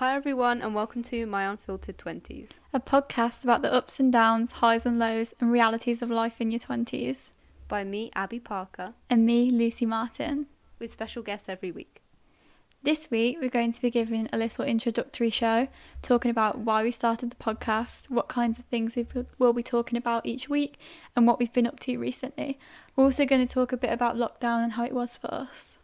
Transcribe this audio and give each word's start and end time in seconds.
Hi, 0.00 0.16
everyone, 0.16 0.62
and 0.62 0.74
welcome 0.74 1.02
to 1.02 1.26
My 1.26 1.44
Unfiltered 1.44 1.98
20s 1.98 2.52
a 2.72 2.80
podcast 2.80 3.44
about 3.44 3.60
the 3.60 3.70
ups 3.70 4.00
and 4.00 4.10
downs, 4.10 4.52
highs 4.52 4.86
and 4.86 4.98
lows, 4.98 5.34
and 5.38 5.52
realities 5.52 6.00
of 6.00 6.08
life 6.08 6.40
in 6.40 6.50
your 6.50 6.58
20s. 6.58 7.28
by 7.68 7.84
me, 7.84 8.10
Abbey 8.16 8.40
Parker, 8.40 8.94
And 9.10 9.26
me, 9.26 9.50
Lucy 9.50 9.84
Martin. 9.84 10.46
with 10.78 10.90
special 10.90 11.22
guests 11.22 11.50
every 11.50 11.70
week. 11.70 12.00
This 12.82 13.10
week, 13.10 13.36
we're 13.42 13.50
going 13.50 13.74
to 13.74 13.82
be 13.82 13.90
giving 13.90 14.26
a 14.32 14.38
little 14.38 14.64
introductory 14.64 15.28
show, 15.28 15.68
talking 16.00 16.30
about 16.30 16.60
why 16.60 16.82
we 16.82 16.92
started 16.92 17.28
the 17.28 17.36
podcast, 17.36 18.08
what 18.08 18.26
kinds 18.26 18.58
of 18.58 18.64
things 18.64 18.96
we 18.96 19.06
will 19.38 19.52
be 19.52 19.62
talking 19.62 19.98
about 19.98 20.24
each 20.24 20.48
week, 20.48 20.78
and 21.14 21.26
what 21.26 21.38
we've 21.38 21.52
been 21.52 21.66
up 21.66 21.78
to 21.80 21.98
recently. 21.98 22.58
We're 22.96 23.04
also 23.04 23.26
going 23.26 23.46
to 23.46 23.52
talk 23.52 23.70
a 23.70 23.76
bit 23.76 23.92
about 23.92 24.16
lockdown 24.16 24.62
and 24.62 24.72
how 24.72 24.84
it 24.84 24.94
was 24.94 25.18
for 25.18 25.30
us. 25.30 25.76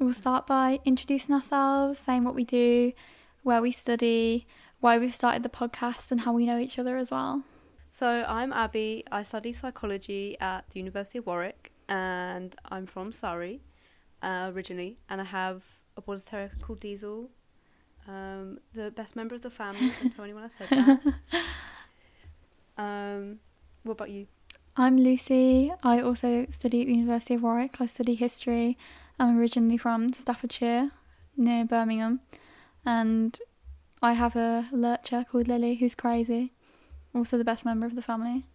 We'll 0.00 0.14
start 0.14 0.48
by 0.48 0.80
introducing 0.84 1.32
ourselves, 1.32 2.00
saying 2.00 2.24
what 2.24 2.34
we 2.34 2.42
do, 2.42 2.92
where 3.46 3.62
we 3.62 3.70
study, 3.70 4.44
why 4.80 4.98
we've 4.98 5.14
started 5.14 5.44
the 5.44 5.48
podcast, 5.48 6.10
and 6.10 6.22
how 6.22 6.32
we 6.32 6.44
know 6.44 6.58
each 6.58 6.80
other 6.80 6.96
as 6.96 7.12
well. 7.12 7.44
So, 7.90 8.24
I'm 8.26 8.52
Abbey. 8.52 9.04
I 9.12 9.22
study 9.22 9.52
psychology 9.52 10.36
at 10.40 10.68
the 10.70 10.80
University 10.80 11.18
of 11.18 11.26
Warwick, 11.26 11.70
and 11.88 12.56
I'm 12.72 12.86
from 12.86 13.12
Surrey 13.12 13.60
uh, 14.20 14.50
originally, 14.52 14.98
and 15.08 15.20
I 15.20 15.24
have 15.26 15.62
a 15.96 16.00
border 16.00 16.22
terrier 16.22 16.50
called 16.60 16.80
Diesel, 16.80 17.30
um, 18.08 18.58
the 18.74 18.90
best 18.90 19.14
member 19.14 19.36
of 19.36 19.42
the 19.42 19.50
family. 19.50 19.92
Don't 20.02 20.12
tell 20.12 20.24
anyone 20.24 20.42
I 20.42 20.48
said 20.48 20.68
that. 20.70 21.00
Um, 22.78 23.38
what 23.84 23.92
about 23.92 24.10
you? 24.10 24.26
I'm 24.76 24.98
Lucy. 24.98 25.72
I 25.82 26.02
also 26.02 26.46
study 26.50 26.82
at 26.82 26.88
the 26.88 26.92
University 26.92 27.32
of 27.32 27.42
Warwick. 27.42 27.80
I 27.80 27.86
study 27.86 28.14
history. 28.16 28.76
I'm 29.18 29.38
originally 29.38 29.78
from 29.78 30.12
Staffordshire, 30.12 30.90
near 31.38 31.64
Birmingham, 31.64 32.20
and 32.86 33.38
I 34.02 34.12
have 34.14 34.36
a 34.36 34.68
lurcher 34.72 35.26
called 35.30 35.48
Lily 35.48 35.74
who's 35.74 35.94
crazy, 35.94 36.52
also 37.14 37.36
the 37.36 37.44
best 37.44 37.64
member 37.64 37.84
of 37.86 37.94
the 37.96 38.02
family. 38.02 38.46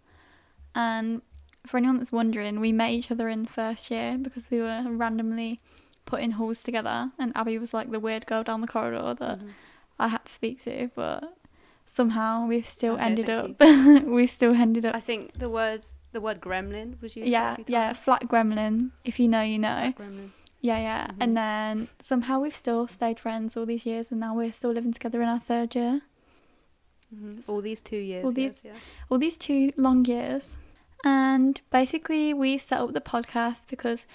And 0.74 1.22
for 1.68 1.78
anyone 1.78 1.98
that's 1.98 2.12
wondering, 2.12 2.60
we 2.60 2.72
met 2.72 2.92
each 2.92 3.12
other 3.12 3.28
in 3.30 3.46
first 3.46 3.92
year 3.92 4.18
because 4.20 4.50
we 4.50 4.60
were 4.62 4.84
randomly 4.88 5.60
put 6.06 6.22
in 6.22 6.32
halls 6.32 6.64
together, 6.64 7.12
and 7.20 7.32
Abbey 7.36 7.58
was 7.60 7.74
like 7.74 7.92
the 7.92 8.00
weird 8.00 8.26
girl 8.26 8.44
down 8.44 8.62
the 8.62 8.68
corridor 8.68 9.14
that 9.20 9.40
Mhm. 9.40 9.50
I 10.00 10.08
had 10.08 10.26
to 10.26 10.32
speak 10.34 10.62
to, 10.64 10.90
but 10.96 11.36
somehow 11.86 12.48
we've 12.48 12.68
still 12.68 12.94
Okay, 12.96 13.04
ended 13.04 13.30
up. 13.30 13.60
we 14.06 14.26
still 14.28 14.56
ended 14.56 14.86
up 14.86 14.96
I 14.96 15.00
think 15.00 15.34
the 15.34 15.50
word 15.50 15.82
the 16.14 16.20
word 16.22 16.42
gremlin 16.42 17.00
was 17.02 17.16
used. 17.16 17.30
yeah, 17.30 17.56
yeah, 17.68 17.94
flat 17.94 18.28
gremlin. 18.28 18.92
If 19.06 19.20
you 19.20 19.28
know, 19.28 19.42
you 19.42 19.60
know. 19.60 19.94
Yeah, 20.62 20.78
yeah. 20.80 21.08
Mhm. 21.08 21.18
And 21.20 21.38
then 21.38 21.88
somehow 22.00 22.40
we've 22.40 22.56
still 22.56 22.88
stayed 22.88 23.20
friends 23.20 23.58
all 23.58 23.66
these 23.66 23.86
years, 23.86 24.12
and 24.12 24.20
now 24.20 24.36
we're 24.36 24.54
still 24.54 24.72
living 24.72 24.94
together 24.94 25.22
in 25.22 25.28
our 25.28 25.40
third 25.40 25.74
year. 25.76 26.02
Mhm. 27.14 27.48
All 27.50 27.62
these 27.62 27.82
two 27.82 27.98
years. 27.98 28.24
All 28.26 28.34
yes, 28.38 28.62
these- 28.62 28.62
yeah. 28.66 28.78
All 29.10 29.18
these 29.18 29.38
two 29.38 29.74
long 29.76 30.06
years. 30.06 30.54
And 31.04 31.60
basically, 31.72 32.34
we 32.34 32.58
set 32.58 32.80
up 32.80 32.94
the 32.94 33.02
podcast 33.02 33.68
because 33.68 34.06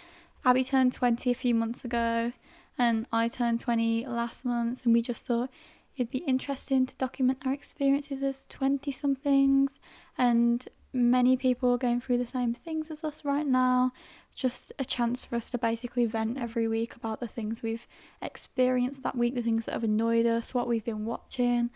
Abbey 0.44 0.62
turned 0.64 0.92
20 0.92 1.30
a 1.30 1.34
few 1.34 1.54
months 1.54 1.84
ago, 1.84 2.32
and 2.78 3.06
I 3.12 3.26
turned 3.28 3.58
20 3.60 4.06
last 4.06 4.44
month, 4.44 4.84
and 4.84 4.94
we 4.94 5.02
just 5.02 5.26
thought 5.26 5.50
it'd 5.96 6.10
be 6.12 6.18
interesting 6.18 6.86
to 6.86 6.94
document 6.96 7.38
our 7.44 7.52
experiences 7.52 8.22
as 8.22 8.46
20 8.48 8.92
somethings. 8.92 9.80
And 10.16 10.66
many 10.96 11.36
people 11.36 11.72
are 11.72 11.78
going 11.78 12.00
through 12.00 12.18
the 12.18 12.26
same 12.26 12.54
things 12.54 12.90
as 12.90 13.04
us 13.04 13.24
right 13.24 13.46
now. 13.46 13.92
Just 14.34 14.72
a 14.78 14.84
chance 14.84 15.24
for 15.24 15.36
us 15.36 15.50
to 15.50 15.58
basically 15.58 16.06
vent 16.06 16.38
every 16.38 16.66
week 16.66 16.96
about 16.96 17.20
the 17.20 17.28
things 17.28 17.62
we've 17.62 17.86
experienced 18.20 19.02
that 19.02 19.16
week, 19.16 19.34
the 19.34 19.42
things 19.42 19.66
that 19.66 19.72
have 19.72 19.84
annoyed 19.84 20.26
us, 20.26 20.54
what 20.54 20.68
we've 20.68 20.84
been 20.84 21.04
watching. 21.04 21.70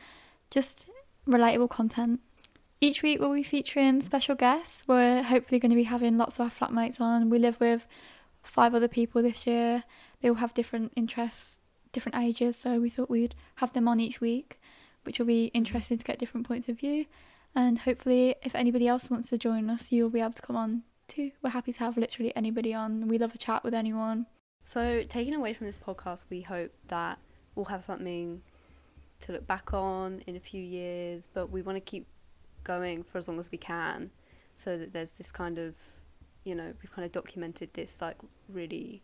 Just 0.51 0.87
relatable 1.27 1.71
content. 1.71 2.21
Each 2.81 3.03
week 3.03 3.21
we'll 3.21 3.35
be 3.35 3.43
featuring 3.43 4.03
special 4.03 4.35
guests. 4.35 4.85
We're 4.87 5.23
hopefully 5.23 5.59
going 5.59 5.71
to 5.71 5.77
be 5.77 5.85
having 5.85 6.17
lots 6.17 6.39
of 6.39 6.47
our 6.47 6.69
flatmates 6.69 7.01
on. 7.01 7.31
We 7.31 7.39
live 7.39 7.61
with 7.61 7.87
five 8.43 8.75
other 8.75 8.89
people 8.89 9.23
this 9.23 9.47
year. 9.47 9.85
They 10.21 10.29
all 10.29 10.37
have 10.37 10.55
different 10.55 10.93
interests, 10.97 11.61
different 11.93 12.17
ages, 12.17 12.57
so 12.57 12.81
we 12.81 12.91
thought 12.91 13.11
we'd 13.11 13.35
have 13.57 13.73
them 13.73 13.87
on 13.87 14.01
each 14.01 14.21
week, 14.21 14.59
which 15.05 15.19
will 15.19 15.27
be 15.27 15.47
interesting 15.53 15.99
to 15.99 16.05
get 16.05 16.19
different 16.19 16.47
points 16.47 16.69
of 16.69 16.79
view. 16.79 17.07
And 17.55 17.79
hopefully, 17.79 18.37
if 18.43 18.55
anybody 18.55 18.87
else 18.87 19.11
wants 19.11 19.31
to 19.31 19.39
join 19.39 19.69
us, 19.71 19.91
you'll 19.91 20.11
be 20.11 20.21
able 20.21 20.33
to 20.33 20.43
come 20.43 20.57
on 20.57 20.83
too. 21.09 21.33
We're 21.43 21.51
happy 21.51 21.73
to 21.73 21.79
have 21.81 21.97
literally 21.97 22.35
anybody 22.37 22.73
on. 22.73 23.09
We 23.09 23.19
love 23.19 23.35
a 23.35 23.39
chat 23.39 23.65
with 23.65 23.75
anyone. 23.75 24.27
So, 24.65 25.05
taking 25.09 25.35
away 25.35 25.53
from 25.55 25.67
this 25.67 25.79
podcast, 25.79 26.25
we 26.31 26.43
hope 26.43 26.73
that 26.89 27.19
we'll 27.55 27.65
have 27.67 27.85
something 27.85 28.43
to 29.21 29.33
look 29.33 29.47
back 29.47 29.75
on 29.75 30.23
in 30.27 30.37
a 30.37 30.41
few 30.41 30.63
years, 30.63 31.29
but 31.33 31.51
we 31.51 31.63
want 31.63 31.77
to 31.77 31.81
keep 31.81 32.07
going 32.63 33.03
for 33.03 33.19
as 33.19 33.29
long 33.29 33.39
as 33.39 33.51
we 33.51 33.59
can 33.59 34.11
so 34.55 34.79
that 34.79 34.93
there's 34.93 35.11
this 35.11 35.33
kind 35.33 35.59
of, 35.59 35.75
you 36.45 36.55
know, 36.55 36.73
we've 36.83 36.93
kind 36.93 37.05
of 37.05 37.13
documented 37.13 37.73
this 37.75 38.01
like 38.01 38.17
really 38.49 39.03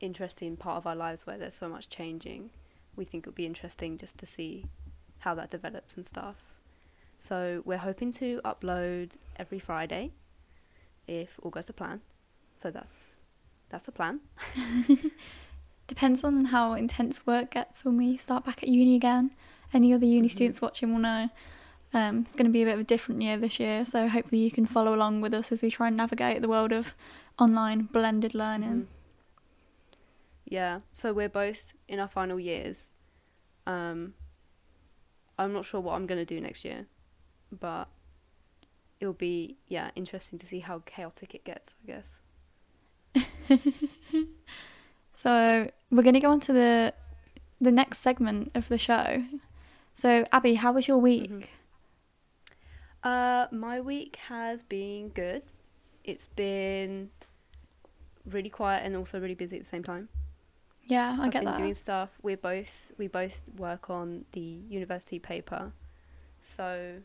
interesting 0.00 0.56
part 0.56 0.76
of 0.76 0.86
our 0.86 0.96
lives 0.96 1.26
where 1.26 1.38
there's 1.38 1.54
so 1.54 1.68
much 1.68 1.88
changing. 1.88 2.50
We 2.96 3.04
think 3.04 3.24
it 3.24 3.30
would 3.30 3.34
be 3.34 3.46
interesting 3.46 3.98
just 3.98 4.18
to 4.18 4.26
see 4.26 4.66
how 5.20 5.34
that 5.34 5.50
develops 5.50 5.96
and 5.96 6.06
stuff. 6.06 6.53
So, 7.18 7.62
we're 7.64 7.78
hoping 7.78 8.12
to 8.12 8.40
upload 8.44 9.16
every 9.36 9.58
Friday 9.58 10.12
if 11.06 11.38
all 11.42 11.50
goes 11.50 11.64
to 11.66 11.72
plan. 11.72 12.00
So, 12.54 12.70
that's 12.70 13.16
that's 13.70 13.84
the 13.84 13.92
plan. 13.92 14.20
Depends 15.86 16.24
on 16.24 16.46
how 16.46 16.72
intense 16.72 17.26
work 17.26 17.50
gets 17.52 17.84
when 17.84 17.96
we 17.98 18.16
start 18.16 18.44
back 18.44 18.62
at 18.62 18.68
uni 18.68 18.94
again. 18.96 19.30
Any 19.72 19.92
other 19.92 20.06
uni 20.06 20.28
Mhm. 20.28 20.32
students 20.32 20.62
watching 20.62 20.92
will 20.92 21.00
know 21.00 21.28
um, 21.92 22.20
it's 22.24 22.34
going 22.34 22.46
to 22.46 22.50
be 22.52 22.62
a 22.62 22.64
bit 22.64 22.74
of 22.74 22.80
a 22.80 22.84
different 22.84 23.20
year 23.22 23.36
this 23.36 23.60
year. 23.60 23.84
So 23.84 24.08
hopefully 24.08 24.40
you 24.42 24.50
can 24.50 24.66
follow 24.66 24.94
along 24.94 25.20
with 25.20 25.32
us 25.34 25.52
as 25.52 25.62
we 25.62 25.70
try 25.70 25.88
and 25.88 25.96
navigate 25.96 26.42
the 26.42 26.48
world 26.48 26.72
of 26.72 26.94
online 27.38 27.82
blended 27.82 28.34
learning. 28.34 28.82
Mhm. 28.82 28.86
Yeah, 30.46 30.80
so 30.92 31.12
we're 31.12 31.28
both 31.28 31.72
in 31.88 31.98
our 32.00 32.08
final 32.08 32.38
years. 32.40 32.92
Um, 33.66 34.14
I'm 35.38 35.52
not 35.52 35.64
sure 35.64 35.80
what 35.80 35.94
I'm 35.94 36.06
going 36.06 36.24
to 36.24 36.34
do 36.34 36.40
next 36.40 36.64
year, 36.64 36.86
but 37.54 37.88
it'll 39.00 39.12
be, 39.14 39.56
yeah, 39.68 39.90
interesting 39.96 40.38
to 40.38 40.46
see 40.46 40.60
how 40.60 40.80
chaotic 40.86 41.34
it 41.34 41.44
gets, 41.44 41.74
I 41.82 41.86
guess. 41.92 42.16
So 45.14 45.70
we're 45.90 46.02
going 46.02 46.14
to 46.14 46.20
go 46.20 46.30
on 46.30 46.40
to 46.40 46.52
the 46.52 46.94
the 47.60 47.70
next 47.70 47.98
segment 48.00 48.50
of 48.54 48.68
the 48.68 48.78
show. 48.78 49.24
So 49.94 50.24
Abbey, 50.32 50.54
how 50.56 50.72
was 50.72 50.86
your 50.88 50.98
week? 50.98 51.30
Mhm. 51.30 51.46
Uh, 53.02 53.46
my 53.52 53.80
week 53.80 54.16
has 54.28 54.62
been 54.62 55.08
good. 55.10 55.42
It's 56.04 56.26
been 56.26 57.10
really 58.24 58.50
quiet 58.50 58.84
and 58.84 58.96
also 58.96 59.20
really 59.20 59.34
busy 59.34 59.56
at 59.56 59.62
the 59.62 59.68
same 59.68 59.84
time. 59.84 60.08
Yeah, 60.86 61.16
I 61.20 61.26
I've 61.26 61.30
get 61.30 61.40
been 61.40 61.52
that. 61.52 61.56
doing 61.56 61.74
stuff. 61.74 62.10
We're 62.22 62.36
both 62.36 62.92
we 62.98 63.06
both 63.08 63.48
work 63.56 63.88
on 63.90 64.24
the 64.32 64.40
university 64.68 65.18
paper, 65.18 65.72
so 66.40 67.00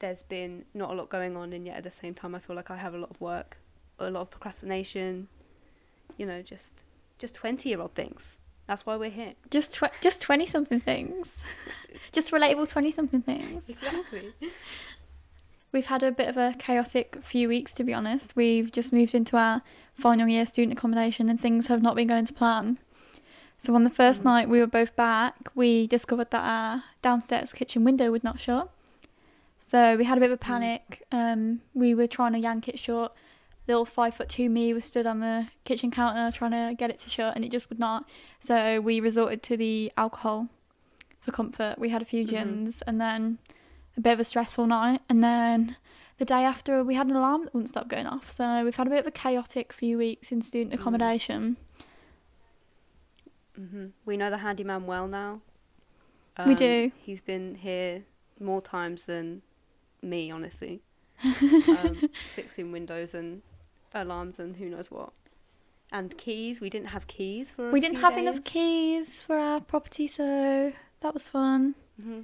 there's 0.00 0.22
been 0.22 0.64
not 0.74 0.90
a 0.90 0.94
lot 0.94 1.08
going 1.08 1.36
on, 1.36 1.52
and 1.52 1.66
yet 1.66 1.76
at 1.76 1.84
the 1.84 1.90
same 1.90 2.14
time, 2.14 2.34
I 2.34 2.38
feel 2.38 2.54
like 2.56 2.70
I 2.70 2.76
have 2.76 2.94
a 2.94 2.98
lot 2.98 3.10
of 3.10 3.20
work, 3.20 3.58
a 3.98 4.10
lot 4.10 4.20
of 4.22 4.30
procrastination. 4.30 5.28
You 6.16 6.26
know, 6.26 6.42
just 6.42 6.72
just 7.18 7.34
twenty 7.34 7.68
year 7.68 7.80
old 7.80 7.94
things. 7.94 8.34
That's 8.66 8.84
why 8.84 8.96
we're 8.96 9.10
here. 9.10 9.32
Just 9.50 9.72
tw- 9.74 9.92
just 10.02 10.20
twenty 10.20 10.46
something 10.46 10.80
things. 10.80 11.38
just 12.12 12.30
relatable 12.32 12.68
twenty 12.70 12.90
something 12.90 13.22
things. 13.22 13.64
Exactly. 13.68 14.32
We've 15.72 15.86
had 15.86 16.02
a 16.02 16.10
bit 16.10 16.28
of 16.28 16.36
a 16.38 16.54
chaotic 16.58 17.18
few 17.22 17.46
weeks, 17.48 17.74
to 17.74 17.84
be 17.84 17.92
honest. 17.92 18.34
We've 18.34 18.72
just 18.72 18.90
moved 18.92 19.14
into 19.14 19.36
our 19.36 19.60
final 19.92 20.26
year 20.26 20.46
student 20.46 20.78
accommodation 20.78 21.28
and 21.28 21.38
things 21.40 21.66
have 21.66 21.82
not 21.82 21.94
been 21.94 22.08
going 22.08 22.24
to 22.24 22.32
plan. 22.32 22.78
So, 23.62 23.74
on 23.74 23.84
the 23.84 23.90
1st 23.90 24.20
Mhm. 24.20 24.24
night 24.24 24.48
we 24.48 24.60
were 24.60 24.66
both 24.66 24.94
back, 24.96 25.50
we 25.54 25.86
discovered 25.86 26.30
that 26.30 26.42
our 26.42 26.84
downstairs 27.02 27.52
kitchen 27.52 27.84
window 27.84 28.10
would 28.10 28.24
not 28.24 28.40
shut. 28.40 28.70
So, 29.70 29.96
we 29.96 30.04
had 30.04 30.16
a 30.16 30.20
bit 30.20 30.30
of 30.30 30.34
a 30.34 30.38
panic. 30.38 31.02
Um, 31.12 31.60
we 31.74 31.94
were 31.94 32.06
trying 32.06 32.32
to 32.32 32.38
yank 32.38 32.68
it 32.68 32.78
shut. 32.78 33.14
Little 33.66 33.84
five 33.84 34.14
foot 34.14 34.30
two 34.30 34.48
me 34.48 34.72
was 34.72 34.84
stood 34.86 35.06
on 35.06 35.20
the 35.20 35.48
kitchen 35.64 35.90
counter 35.90 36.34
trying 36.34 36.52
to 36.52 36.74
get 36.74 36.88
it 36.88 36.98
to 37.00 37.10
shut 37.10 37.36
and 37.36 37.44
it 37.44 37.50
just 37.50 37.68
would 37.68 37.78
not. 37.78 38.08
So, 38.40 38.80
we 38.80 38.98
resorted 39.00 39.42
to 39.44 39.56
the 39.58 39.92
alcohol 39.96 40.48
for 41.20 41.32
comfort. 41.32 41.78
We 41.78 41.90
had 41.90 42.00
a 42.00 42.06
few 42.06 42.24
Mhm. 42.24 42.30
gins 42.30 42.82
and 42.82 42.98
then 42.98 43.38
a 43.96 44.00
bit 44.00 44.12
of 44.14 44.20
a 44.20 44.24
stressful 44.24 44.66
night. 44.66 45.02
And 45.08 45.22
then 45.22 45.76
the 46.16 46.24
day 46.24 46.44
after, 46.44 46.82
we 46.82 46.94
had 46.94 47.08
an 47.08 47.16
alarm 47.16 47.44
that 47.44 47.52
wouldn't 47.52 47.68
stop 47.68 47.88
going 47.88 48.06
off. 48.06 48.30
So 48.30 48.64
we've 48.64 48.74
had 48.76 48.86
a 48.86 48.90
bit 48.90 49.00
of 49.00 49.06
a 49.06 49.10
chaotic 49.10 49.72
few 49.74 49.98
weeks 49.98 50.32
in 50.32 50.40
student 50.40 50.70
Mm. 50.74 50.80
accommodation. 50.80 51.56
hmm 53.54 53.86
We 54.06 54.16
know 54.16 54.30
the 54.30 54.38
handyman 54.38 54.86
well 54.86 55.06
now. 55.08 55.40
We 56.46 56.54
do. 56.54 56.92
He's 56.96 57.20
been 57.20 57.56
here 57.56 58.04
more 58.40 58.62
times 58.62 59.04
than 59.06 59.42
me, 60.02 60.30
honestly. 60.30 60.80
um, 61.24 62.08
fixing 62.34 62.72
windows 62.72 63.14
and 63.14 63.42
alarms 63.94 64.38
and 64.38 64.56
who 64.56 64.68
knows 64.68 64.90
what. 64.90 65.12
And 65.90 66.16
keys. 66.18 66.60
We 66.60 66.68
didn't 66.70 66.88
have 66.88 67.06
keys 67.06 67.50
for. 67.50 67.70
we 67.70 67.80
didn't 67.80 68.00
have 68.00 68.16
enough 68.18 68.44
keys 68.44 69.22
for 69.22 69.38
our 69.38 69.60
property, 69.60 70.06
so 70.06 70.72
That 71.00 71.14
was 71.14 71.28
fun. 71.28 71.74
hmm 72.00 72.20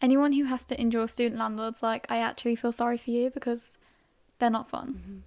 Anyone 0.00 0.32
who 0.32 0.44
has 0.44 0.64
to 0.64 0.80
endure 0.80 1.06
student 1.06 1.38
landlords, 1.38 1.80
like, 1.82 2.06
I 2.10 2.16
actually 2.16 2.56
feel 2.56 2.72
sorry 2.72 2.98
for 2.98 3.10
you 3.10 3.30
because 3.30 3.74
they're 4.40 4.50
not 4.50 4.68
fun. 4.68 5.22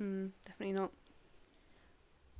Mm, 0.00 0.30
definitely 0.46 0.74
not. 0.74 0.90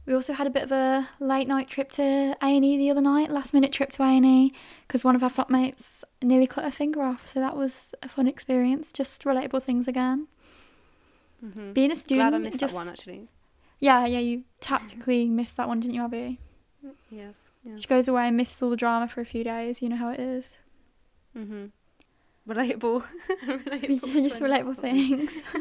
We 0.07 0.15
also 0.15 0.35
had 0.35 0.47
a 0.47 0.51
bit 0.51 0.65
of 0.65 0.73
a 0.73 1.09
late 1.19 1.49
night 1.49 1.69
trip 1.71 1.89
to 1.93 2.37
A&E 2.43 2.77
the 2.77 2.91
other 2.91 3.01
night, 3.01 3.31
last 3.31 3.55
minute 3.55 3.73
trip 3.73 3.91
to 3.93 4.03
A&E, 4.03 4.53
because 4.87 5.03
one 5.03 5.17
of 5.17 5.23
our 5.23 5.31
flatmates 5.31 6.05
nearly 6.23 6.47
cut 6.47 6.65
her 6.65 6.71
finger 6.71 7.03
off. 7.03 7.27
So 7.33 7.41
that 7.41 7.57
was 7.57 7.95
a 8.03 8.09
fun 8.09 8.27
experience. 8.27 8.93
Just 8.93 9.25
relatable 9.25 9.63
things 9.63 9.89
again. 9.89 10.29
hmm 11.41 11.73
Being 11.73 11.91
a 11.91 11.97
student, 11.97 12.31
Glad 12.33 12.35
I 12.35 12.39
missed 12.45 12.61
just 12.61 12.75
that 12.75 12.79
one 12.79 12.89
actually. 12.89 13.29
yeah, 13.81 14.05
yeah, 14.05 14.19
you 14.19 14.45
tactically 14.61 15.27
missed 15.29 15.57
that 15.57 15.69
one, 15.69 15.81
didn't 15.81 15.95
you, 15.95 16.05
Abbey? 16.05 16.39
Yes. 17.11 17.49
Yeah. 17.65 17.77
She 17.79 17.87
goes 17.87 18.07
away 18.07 18.29
and 18.29 18.37
misses 18.37 18.61
all 18.61 18.69
the 18.69 18.77
drama 18.77 19.09
for 19.09 19.23
a 19.23 19.25
few 19.25 19.43
days. 19.43 19.81
You 19.81 19.89
know 19.89 19.97
how 19.97 20.11
it 20.11 20.21
is. 20.21 20.53
hmm 21.35 21.67
Relatable. 22.47 23.05
relatable. 23.47 24.23
just 24.29 24.43
relatable 24.43 24.79
things. 24.79 25.33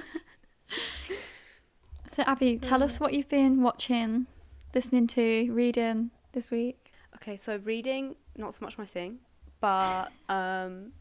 so 2.13 2.23
Abbey, 2.23 2.57
tell 2.57 2.83
us 2.83 2.99
what 2.99 3.13
you've 3.13 3.29
been 3.29 3.61
watching, 3.61 4.27
listening 4.73 5.07
to, 5.07 5.51
reading 5.51 6.11
this 6.31 6.51
week. 6.51 6.91
Okay, 7.15 7.37
so 7.37 7.57
reading 7.63 8.15
not 8.35 8.53
so 8.53 8.65
much 8.65 8.77
my 8.77 8.85
thing, 8.85 9.19
but 9.59 10.11
um, 10.29 10.93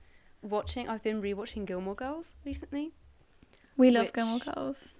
watching. 0.42 0.88
I've 0.88 1.02
been 1.02 1.22
rewatching 1.22 1.66
Gilmore 1.66 1.94
Girls 1.94 2.34
recently. 2.44 2.92
We 3.76 3.90
love 3.90 4.12
Gilmore 4.12 4.40
Girls. 4.40 4.94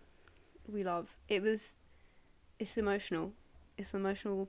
We 0.67 0.83
love. 0.85 1.17
It 1.29 1.43
was. 1.43 1.77
It's 2.59 2.77
emotional. 2.77 3.33
It's 3.77 3.93
an 3.95 4.01
emotional 4.01 4.49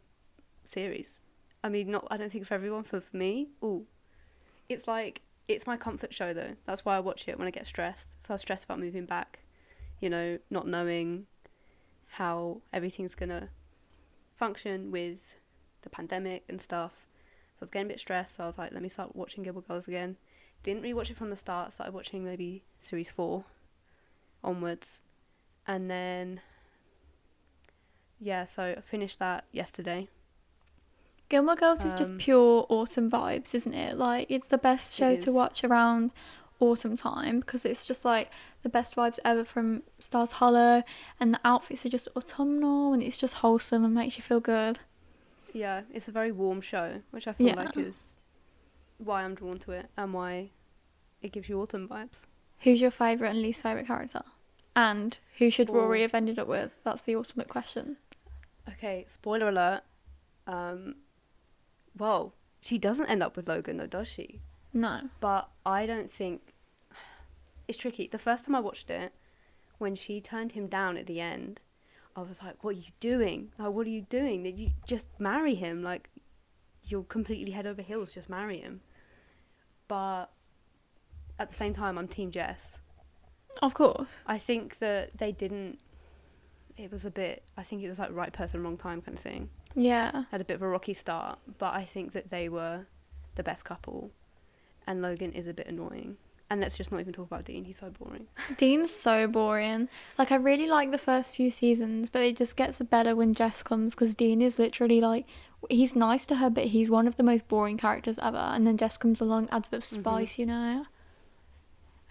series. 0.64 1.20
I 1.64 1.70
mean, 1.70 1.92
not. 1.92 2.08
I 2.10 2.18
don't 2.18 2.32
think 2.32 2.46
for 2.46 2.54
everyone. 2.54 2.84
For, 2.84 3.02
for 3.02 3.18
me, 3.18 3.50
ooh, 3.64 3.86
it's 4.70 4.88
like 4.88 5.22
it's 5.48 5.68
my 5.68 5.78
comfort 5.78 6.14
show 6.14 6.34
though. 6.34 6.56
That's 6.66 6.86
why 6.86 6.96
I 6.98 7.00
watch 7.02 7.28
it 7.28 7.38
when 7.38 7.48
I 7.48 7.52
get 7.52 7.68
stressed. 7.68 8.26
So 8.26 8.34
I 8.34 8.36
was 8.36 8.42
stressed 8.42 8.64
about 8.64 8.80
moving 8.80 9.06
back. 9.06 9.40
You 10.00 10.10
know, 10.10 10.40
not 10.50 10.68
knowing 10.68 11.28
how 12.08 12.62
everything's 12.72 13.16
gonna 13.16 13.50
function 14.44 14.92
with 14.92 15.36
the 15.84 15.90
pandemic 15.90 16.44
and 16.50 16.60
stuff. 16.60 16.92
So 17.54 17.60
I 17.60 17.62
was 17.62 17.70
getting 17.70 17.88
a 17.88 17.94
bit 17.94 18.00
stressed. 18.00 18.36
So 18.36 18.44
I 18.44 18.46
was 18.46 18.58
like, 18.58 18.74
let 18.74 18.82
me 18.82 18.90
start 18.90 19.16
watching 19.16 19.44
Gilmore 19.44 19.64
Girls 19.64 19.88
again. 19.88 20.18
Didn't 20.64 20.84
rewatch 20.84 21.10
it 21.12 21.18
from 21.18 21.30
the 21.30 21.38
start. 21.38 21.74
Started 21.74 21.94
watching 21.94 22.24
maybe 22.26 22.64
series 22.80 23.12
four 23.12 23.46
onwards, 24.44 25.02
and 25.66 25.90
then 25.90 26.42
yeah. 28.20 28.46
So 28.46 28.76
I 28.78 28.82
finished 28.82 29.20
that 29.20 29.46
yesterday. 29.52 30.08
Gilmore 31.30 31.56
Girls 31.56 31.84
is 31.86 31.94
just 31.94 32.12
Um, 32.12 32.18
pure 32.18 32.66
autumn 32.70 33.10
vibes, 33.10 33.56
isn't 33.56 33.74
it? 33.74 33.98
Like 33.98 34.28
it's 34.30 34.48
the 34.50 34.58
best 34.58 34.94
It 34.94 34.98
show 34.98 35.16
to 35.16 35.32
watch 35.32 35.64
around 35.64 36.12
autumn 36.64 36.96
time 36.96 37.40
because 37.40 37.66
it's 37.66 37.86
just 37.86 38.04
like 38.06 38.30
the 38.64 38.70
best 38.70 38.96
vibes 38.96 39.20
ever 39.26 39.44
from 39.44 39.84
Stars 40.00 40.34
Hollow, 40.34 40.84
and 41.20 41.34
the 41.34 41.40
outfits 41.44 41.86
are 41.86 41.90
just 41.90 42.08
autumnal 42.16 42.94
and 42.94 43.04
it's 43.04 43.18
just 43.18 43.36
wholesome 43.36 43.84
and 43.86 43.94
makes 43.94 44.18
you 44.18 44.24
feel 44.24 44.40
good. 44.40 44.80
Yeah, 45.54 45.82
it's 45.94 46.08
a 46.08 46.12
very 46.12 46.32
warm 46.32 46.62
show, 46.62 47.02
which 47.12 47.28
I 47.28 47.34
feel 47.34 47.48
Yeah. 47.48 47.56
like 47.56 47.78
is 47.78 48.14
why 48.98 49.24
I'm 49.24 49.36
drawn 49.36 49.60
to 49.60 49.72
it 49.72 49.88
and 49.98 50.14
why 50.14 50.50
it 51.22 51.32
gives 51.32 51.50
you 51.50 51.62
autumn 51.62 51.88
vibes. 51.88 52.22
Who's 52.62 52.82
your 52.82 52.92
favourite 52.92 53.32
and 53.32 53.42
least 53.42 53.62
favourite 53.62 53.88
character? 53.88 54.24
And 54.76 55.20
who 55.38 55.50
should 55.52 55.70
Rory 55.70 56.02
have 56.02 56.14
ended 56.16 56.40
up 56.40 56.48
with? 56.48 56.72
That's 56.84 57.04
the 57.04 57.16
ultimate 57.16 57.48
question. 57.50 57.98
Okay, 58.68 59.04
spoiler 59.08 59.50
alert. 59.50 59.82
Um, 60.48 60.96
well, 61.98 62.34
she 62.62 62.78
doesn't 62.78 63.06
end 63.08 63.22
up 63.22 63.36
with 63.36 63.48
Logan 63.48 63.78
though, 63.78 63.86
does 63.88 64.08
she? 64.08 64.42
No. 64.74 65.10
But 65.20 65.50
I 65.66 65.86
don't 65.86 66.10
think 66.10 66.53
it's 67.68 67.78
tricky. 67.78 68.08
The 68.08 68.20
first 68.20 68.46
time 68.46 68.56
I 68.56 68.60
watched 68.60 68.90
it, 68.90 69.14
when 69.78 69.96
she 69.96 70.22
turned 70.22 70.54
him 70.54 70.68
down 70.68 70.98
at 70.98 71.06
the 71.06 71.20
end, 71.20 71.62
I 72.16 72.22
was 72.22 72.42
like, 72.44 72.64
"What 72.64 72.76
are 72.76 72.80
you 72.80 72.92
doing? 73.00 73.52
Like, 73.58 73.72
what 73.72 73.88
are 73.88 73.92
you 73.92 74.02
doing? 74.04 74.44
Did 74.44 74.60
you 74.60 74.72
just 74.86 75.08
marry 75.20 75.56
him? 75.56 75.84
Like, 75.84 76.10
you're 76.84 77.04
completely 77.04 77.52
head 77.52 77.66
over 77.66 77.82
heels. 77.82 78.14
Just 78.14 78.30
marry 78.30 78.60
him." 78.60 78.82
But 79.88 80.32
at 81.40 81.50
the 81.50 81.54
same 81.54 81.74
time, 81.74 81.98
I'm 81.98 82.08
Team 82.08 82.32
Jess. 82.32 82.78
Of 83.62 83.74
course. 83.74 84.10
I 84.26 84.38
think 84.38 84.80
that 84.80 85.18
they 85.18 85.32
didn't. 85.32 85.80
It 86.78 86.92
was 86.92 87.06
a 87.06 87.12
bit. 87.12 87.44
I 87.58 87.64
think 87.64 87.84
it 87.84 87.90
was 87.90 88.00
like 88.00 88.12
right 88.12 88.34
person, 88.34 88.64
wrong 88.64 88.78
time 88.78 89.02
kind 89.02 89.18
of 89.18 89.24
thing. 89.24 89.50
Yeah. 89.76 90.26
Had 90.32 90.42
a 90.42 90.46
bit 90.46 90.56
of 90.56 90.62
a 90.62 90.68
rocky 90.68 90.94
start, 90.94 91.40
but 91.58 91.74
I 91.74 91.84
think 91.84 92.12
that 92.14 92.30
they 92.30 92.50
were 92.50 92.86
the 93.36 93.44
best 93.44 93.66
couple, 93.66 94.12
and 94.86 95.02
Logan 95.02 95.32
is 95.34 95.48
a 95.48 95.54
bit 95.54 95.68
annoying. 95.68 96.18
And 96.54 96.62
let's 96.62 96.78
just 96.78 96.92
not 96.92 97.02
even 97.02 97.14
talk 97.14 97.26
about 97.26 97.46
Dean. 97.46 97.66
He's 97.66 97.78
so 97.80 97.90
boring. 97.90 98.28
Dean's 98.58 98.92
so 98.92 99.26
boring. 99.26 99.90
Like 100.20 100.32
I 100.32 100.36
really 100.36 100.68
like 100.68 100.92
the 100.92 101.00
first 101.00 101.36
few 101.36 101.50
seasons, 101.50 102.10
but 102.10 102.22
it 102.22 102.38
just 102.38 102.56
gets 102.56 102.78
better 102.78 103.16
when 103.16 103.34
Jess 103.34 103.64
comes 103.64 103.96
because 103.96 104.14
Dean 104.14 104.40
is 104.40 104.60
literally 104.60 105.02
like 105.02 105.26
he's 105.68 105.96
nice 105.96 106.28
to 106.28 106.36
her, 106.36 106.52
but 106.52 106.66
he's 106.66 106.92
one 106.92 107.08
of 107.08 107.16
the 107.18 107.24
most 107.24 107.48
boring 107.48 107.76
characters 107.80 108.20
ever. 108.22 108.38
And 108.38 108.68
then 108.68 108.78
Jess 108.78 108.98
comes 108.98 109.20
along, 109.20 109.50
adds 109.52 109.68
a 109.68 109.72
bit 109.72 109.78
of 109.78 109.84
Mhm. 109.84 110.00
spice, 110.02 110.38
you 110.38 110.46
know. 110.46 110.86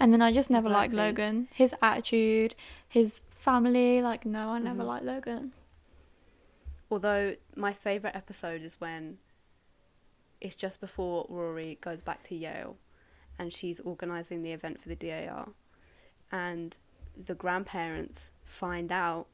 And 0.01 0.13
then 0.13 0.21
I 0.21 0.33
just 0.33 0.51
never 0.51 0.69
liked 0.69 0.93
Logan. 0.93 1.47
His 1.53 1.73
attitude, 1.81 2.57
his 2.89 3.21
family, 3.31 4.03
like 4.03 4.27
no, 4.27 4.49
I 4.49 4.59
never 4.59 4.83
Mhm. 4.83 4.87
liked 4.87 5.05
Logan. 5.05 5.53
Although 6.91 7.37
my 7.55 7.73
favorite 7.73 8.17
episode 8.17 8.63
is 8.63 8.81
when 8.81 9.19
it's 10.41 10.57
just 10.57 10.81
before 10.81 11.27
Rory 11.29 11.79
goes 11.81 12.01
back 12.01 12.25
to 12.25 12.35
Yale, 12.35 12.77
and 13.43 13.53
she's 13.53 13.81
organizing 13.81 14.43
the 14.43 14.53
event 14.53 14.81
for 14.81 14.89
the 14.89 14.95
DAR, 14.95 15.49
and 16.31 16.77
the 17.27 17.35
grandparents 17.35 18.31
find 18.45 18.93
out 18.93 19.27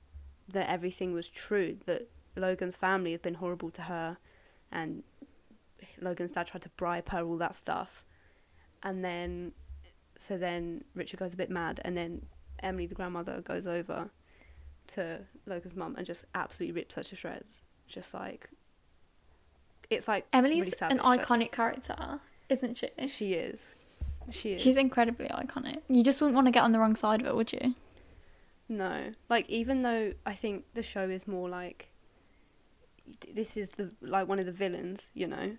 that 0.48 0.68
everything 0.68 1.12
was 1.12 1.28
true. 1.28 1.76
That 1.84 2.08
Logan's 2.34 2.74
family 2.74 3.12
had 3.12 3.20
been 3.20 3.34
horrible 3.34 3.70
to 3.72 3.82
her, 3.82 4.16
and 4.72 5.02
Logan's 6.00 6.32
dad 6.32 6.46
tried 6.46 6.62
to 6.62 6.70
bribe 6.70 7.10
her, 7.10 7.22
all 7.22 7.36
that 7.36 7.54
stuff, 7.54 8.02
and 8.82 9.04
then 9.04 9.52
so 10.16 10.38
then 10.38 10.84
Richard 10.94 11.20
goes 11.20 11.34
a 11.34 11.36
bit 11.36 11.50
mad, 11.50 11.80
and 11.84 11.94
then 11.94 12.24
Emily, 12.62 12.86
the 12.86 12.94
grandmother, 12.94 13.42
goes 13.42 13.66
over 13.66 14.08
to 14.94 15.20
Logan's 15.46 15.76
mum 15.76 15.96
and 15.96 16.06
just 16.06 16.24
absolutely 16.34 16.80
rips 16.80 16.94
her 16.94 17.02
to 17.02 17.14
shreds. 17.14 17.60
Just 17.86 18.14
like 18.14 18.48
it's 19.90 20.08
like 20.08 20.26
Emily's 20.32 20.74
really 20.80 20.92
an 20.92 20.98
iconic 21.00 21.52
character, 21.52 22.20
isn't 22.48 22.78
she? 22.78 22.88
she 23.08 23.34
is. 23.34 23.74
She 24.30 24.52
is. 24.52 24.62
She's 24.62 24.76
incredibly 24.76 25.26
iconic. 25.28 25.78
You 25.88 26.02
just 26.04 26.20
wouldn't 26.20 26.34
want 26.34 26.46
to 26.46 26.50
get 26.50 26.62
on 26.62 26.72
the 26.72 26.78
wrong 26.78 26.96
side 26.96 27.20
of 27.20 27.26
it, 27.26 27.34
would 27.36 27.52
you? 27.52 27.74
no, 28.68 29.14
like 29.30 29.48
even 29.48 29.82
though 29.82 30.12
I 30.26 30.34
think 30.34 30.64
the 30.74 30.82
show 30.82 31.08
is 31.08 31.26
more 31.26 31.48
like 31.48 31.90
this 33.32 33.56
is 33.56 33.70
the 33.70 33.90
like 34.02 34.28
one 34.28 34.38
of 34.38 34.46
the 34.46 34.52
villains, 34.52 35.10
you 35.14 35.26
know. 35.26 35.56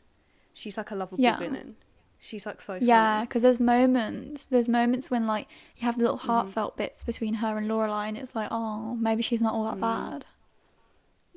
She's 0.53 0.77
like 0.77 0.91
a 0.91 0.95
lovable 0.95 1.23
Yeah. 1.23 1.38
villain. 1.38 1.75
She's 2.19 2.45
like 2.45 2.61
so 2.61 2.73
funny. 2.73 2.85
Yeah, 2.85 3.21
because 3.21 3.43
there's 3.43 3.59
moments, 3.59 4.45
there's 4.45 4.67
moments 4.67 5.09
when 5.09 5.25
like 5.25 5.47
you 5.77 5.85
have 5.85 5.95
the 5.97 6.03
little 6.03 6.17
Mhm. 6.19 6.27
heartfelt 6.27 6.77
bits 6.77 7.03
between 7.03 7.35
her 7.35 7.57
and 7.57 7.67
Lorelai, 7.67 8.09
and 8.09 8.17
it's 8.17 8.35
like, 8.35 8.49
oh, 8.51 8.95
maybe 8.95 9.23
she's 9.23 9.41
not 9.41 9.53
all 9.53 9.63
that 9.65 9.77
Mhm. 9.77 9.81
bad. 9.81 10.25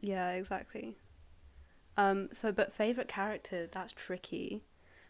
Yeah, 0.01 0.31
exactly. 0.33 0.97
Um. 1.97 2.29
So, 2.33 2.53
but 2.53 2.73
favorite 2.75 3.09
character 3.09 3.69
that's 3.71 3.93
tricky, 3.93 4.65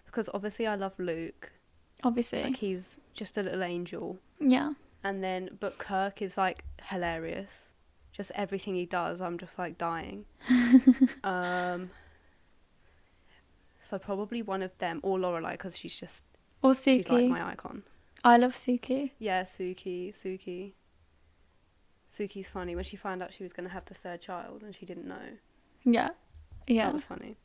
because 0.04 0.28
obviously 0.34 0.66
I 0.66 0.74
love 0.74 0.98
Luke. 0.98 1.52
Obviously, 2.04 2.42
Like 2.42 2.56
he's 2.56 2.98
just 3.14 3.38
a 3.38 3.42
little 3.42 3.62
angel. 3.62 4.18
yeah. 4.40 4.72
And 5.04 5.22
then, 5.22 5.56
but 5.58 5.78
Kirk 5.78 6.22
is 6.22 6.38
like 6.38 6.64
hilarious. 6.84 7.50
Just 8.12 8.30
everything 8.36 8.74
he 8.76 8.86
does, 8.86 9.20
I'm 9.20 9.36
just 9.38 9.58
like 9.58 9.76
dying. 9.76 10.26
um, 11.24 11.90
so 13.80 13.98
probably 13.98 14.42
one 14.42 14.62
of 14.62 14.76
them, 14.78 15.00
or 15.02 15.18
Lorelai, 15.18 15.52
because 15.52 15.76
she's 15.76 15.98
just 15.98 16.22
Or 16.62 16.74
she's 16.74 17.08
like 17.10 17.28
my 17.28 17.50
icon. 17.50 17.82
I 18.24 18.36
love 18.36 18.54
Sookie. 18.54 19.10
Yeah, 19.18 19.42
Sookie, 19.42 20.10
Sookie. 20.12 20.72
Sookie's 22.08 22.48
funny 22.48 22.74
when 22.76 22.84
she 22.84 22.96
found 22.96 23.22
out 23.22 23.32
she 23.32 23.42
was 23.42 23.52
going 23.52 23.66
to 23.66 23.72
have 23.72 23.86
the 23.86 23.94
third 23.94 24.20
child 24.20 24.62
and 24.62 24.74
she 24.74 24.86
didn't 24.86 25.06
know. 25.08 25.38
Yeah, 25.84 26.10
yeah. 26.68 26.84
That 26.86 26.92
was 26.92 27.04
funny. 27.04 27.36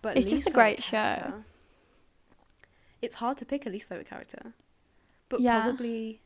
But 0.00 0.16
It's 0.16 0.26
just 0.26 0.46
a 0.46 0.50
great 0.50 0.82
show. 0.82 1.34
Character- 3.02 3.06
It's 3.06 3.14
hard 3.16 3.36
to 3.38 3.44
pick 3.44 3.66
a 3.66 3.70
least 3.70 3.88
favorite 3.88 4.08
character, 4.08 4.54
but 5.28 5.40
Yeah. 5.40 5.62
probably, 5.62 6.20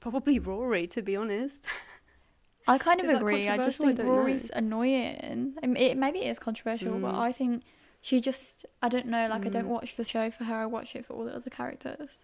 probably 0.00 0.38
Rory 0.38 0.86
to 0.88 1.02
be 1.02 1.16
honest. 1.16 1.64
I 2.66 2.78
kind 2.78 3.00
of 3.00 3.08
agree. 3.08 3.48
I 3.48 3.56
just 3.58 3.78
controversial? 3.78 3.84
I 3.84 3.88
think 3.88 3.96
don't 3.98 4.06
know. 4.06 4.12
Rory's 4.12 4.50
annoying. 4.54 5.54
I 5.62 5.66
mean, 5.66 5.76
it, 5.76 5.96
maybe 5.98 6.20
it 6.20 6.30
is 6.30 6.38
controversial, 6.38 6.98
but 6.98 7.12
Mm. 7.14 7.18
I 7.18 7.32
think 7.32 7.62
she 8.00 8.20
just, 8.20 8.64
I 8.82 8.88
don't 8.88 9.06
know, 9.06 9.28
like 9.28 9.44
I 9.44 9.50
don't 9.50 9.66
Mm. 9.66 9.68
watch 9.76 9.96
the 9.96 10.04
show 10.04 10.30
for 10.30 10.44
her. 10.44 10.54
I 10.54 10.66
watch 10.66 10.96
it 10.96 11.04
for 11.04 11.12
all 11.12 11.24
the 11.24 11.34
other 11.36 11.50
characters. 11.50 12.22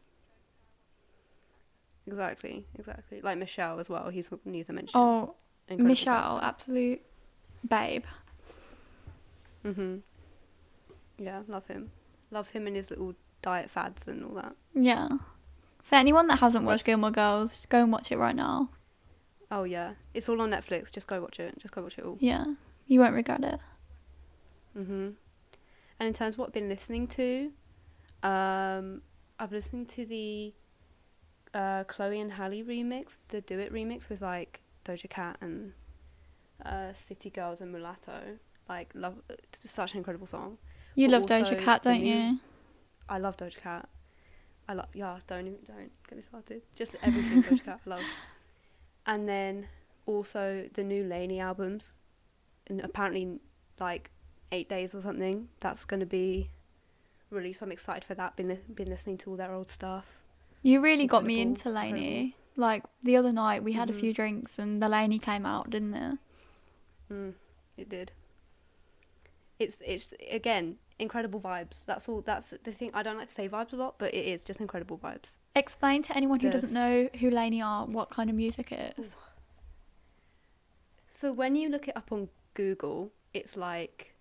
Exactly, 2.06 2.64
exactly. 2.78 3.20
Like 3.20 3.36
Michel 3.38 3.78
as 3.78 3.88
well. 3.90 4.08
He's 4.08 4.30
needs 4.44 4.68
a 4.68 4.72
mention. 4.72 4.98
Oh, 4.98 5.34
Michel, 5.68 6.40
absolute 6.42 7.02
babe. 7.68 8.04
hmm 9.62 9.98
Yeah, 11.18 11.42
love 11.46 11.66
him. 11.66 11.90
Love 12.30 12.48
him 12.48 12.66
and 12.66 12.74
his 12.76 12.88
little 12.90 13.14
diet 13.42 13.70
fads 13.70 14.06
and 14.06 14.24
all 14.24 14.34
that. 14.34 14.54
Yeah. 14.74 15.08
For 15.82 15.96
anyone 15.96 16.26
that 16.28 16.38
hasn't 16.38 16.64
watched 16.64 16.84
Gilmore 16.84 17.10
Girls, 17.10 17.56
just 17.56 17.68
go 17.68 17.82
and 17.82 17.92
watch 17.92 18.12
it 18.12 18.18
right 18.18 18.36
now. 18.36 18.70
Oh 19.50 19.64
yeah, 19.64 19.94
it's 20.14 20.28
all 20.28 20.40
on 20.40 20.50
Netflix. 20.50 20.92
Just 20.92 21.08
go 21.08 21.20
watch 21.20 21.40
it. 21.40 21.58
Just 21.58 21.74
go 21.74 21.82
watch 21.82 21.98
it 21.98 22.04
all. 22.04 22.16
Yeah. 22.20 22.44
You 22.86 23.00
won't 23.00 23.14
regret 23.14 23.42
it. 23.42 23.58
Mhm. 24.76 25.14
And 25.98 26.06
in 26.06 26.12
terms 26.12 26.34
of 26.34 26.38
what 26.38 26.46
I've 26.48 26.52
been 26.54 26.68
listening 26.68 27.08
to, 27.08 27.52
um, 28.22 29.02
I've 29.38 29.50
been 29.50 29.56
listening 29.56 29.86
to 29.86 30.04
the 30.06 30.54
uh, 31.52 31.84
Chloe 31.84 32.20
and 32.20 32.32
Halle 32.32 32.62
remix, 32.62 33.18
the 33.28 33.40
Do 33.40 33.58
It 33.58 33.72
remix 33.72 34.08
with 34.08 34.22
like 34.22 34.60
Doja 34.84 35.10
Cat 35.10 35.36
and 35.40 35.72
uh, 36.64 36.92
City 36.94 37.30
Girls 37.30 37.60
and 37.60 37.72
Mulatto. 37.72 38.38
Like 38.68 38.90
love, 38.94 39.16
it's 39.28 39.68
such 39.68 39.92
an 39.92 39.98
incredible 39.98 40.28
song. 40.28 40.58
You 40.94 41.08
But 41.08 41.28
love 41.28 41.28
Doja 41.44 41.58
Cat, 41.58 41.82
don't 41.82 42.04
you? 42.04 42.38
I 43.10 43.18
love 43.18 43.36
Doja 43.36 43.58
Cat. 43.60 43.88
I 44.68 44.74
love 44.74 44.86
yeah. 44.94 45.18
Don't 45.26 45.46
even 45.46 45.58
don't 45.66 45.90
get 46.08 46.16
me 46.16 46.22
started. 46.22 46.62
Just 46.76 46.96
everything 47.02 47.42
Doja 47.42 47.64
Cat 47.64 47.80
I 47.86 47.90
love. 47.90 48.04
And 49.06 49.28
then 49.28 49.66
also 50.06 50.68
the 50.72 50.84
new 50.84 51.04
LANY 51.04 51.40
albums, 51.40 51.92
and 52.68 52.80
apparently 52.80 53.40
like 53.80 54.10
eight 54.52 54.68
days 54.68 54.94
or 54.94 55.00
something. 55.02 55.48
That's 55.60 55.84
gonna 55.84 56.06
be 56.06 56.50
released. 57.30 57.62
I'm 57.62 57.72
excited 57.72 58.04
for 58.04 58.14
that. 58.14 58.36
Been 58.36 58.48
li- 58.48 58.60
been 58.74 58.88
listening 58.88 59.18
to 59.18 59.30
all 59.30 59.36
their 59.36 59.52
old 59.52 59.68
stuff. 59.68 60.06
You 60.62 60.80
really 60.80 61.06
got 61.06 61.24
me 61.24 61.40
into 61.40 61.68
LANY. 61.70 62.36
Like 62.56 62.84
the 63.02 63.16
other 63.16 63.32
night, 63.32 63.62
we 63.64 63.72
had 63.72 63.88
Mhm. 63.88 63.96
a 63.96 63.98
few 63.98 64.12
drinks 64.12 64.58
and 64.58 64.82
the 64.82 64.88
LANY 64.88 65.18
came 65.18 65.46
out, 65.46 65.70
didn't 65.70 65.94
it? 65.94 66.18
Mm, 67.10 67.34
it 67.76 67.88
did. 67.88 68.12
It's 69.58 69.82
it's 69.86 70.14
again 70.30 70.78
incredible 71.00 71.40
vibes. 71.40 71.76
That's 71.86 72.08
all. 72.08 72.20
That's 72.20 72.54
the 72.62 72.72
thing. 72.72 72.90
I 72.94 73.02
don't 73.02 73.16
like 73.16 73.28
to 73.28 73.32
say 73.34 73.48
vibes 73.48 73.72
a 73.72 73.76
lot, 73.76 73.96
but 73.98 74.14
it 74.14 74.24
is 74.26 74.44
just 74.44 74.60
incredible 74.60 74.98
vibes. 74.98 75.36
Explain 75.56 76.02
to 76.04 76.16
anyone 76.16 76.40
who 76.40 76.50
doesn't 76.50 76.72
know 76.72 77.08
who 77.18 77.30
LANY 77.30 77.60
are 77.62 77.86
what 77.86 78.10
kind 78.10 78.30
of 78.30 78.36
music 78.36 78.70
it 78.72 78.94
is. 78.98 79.14
So 81.10 81.32
when 81.32 81.56
you 81.56 81.68
look 81.68 81.88
it 81.88 81.96
up 81.96 82.12
on 82.12 82.28
Google, 82.54 83.12
it's 83.34 83.56
like 83.56 84.14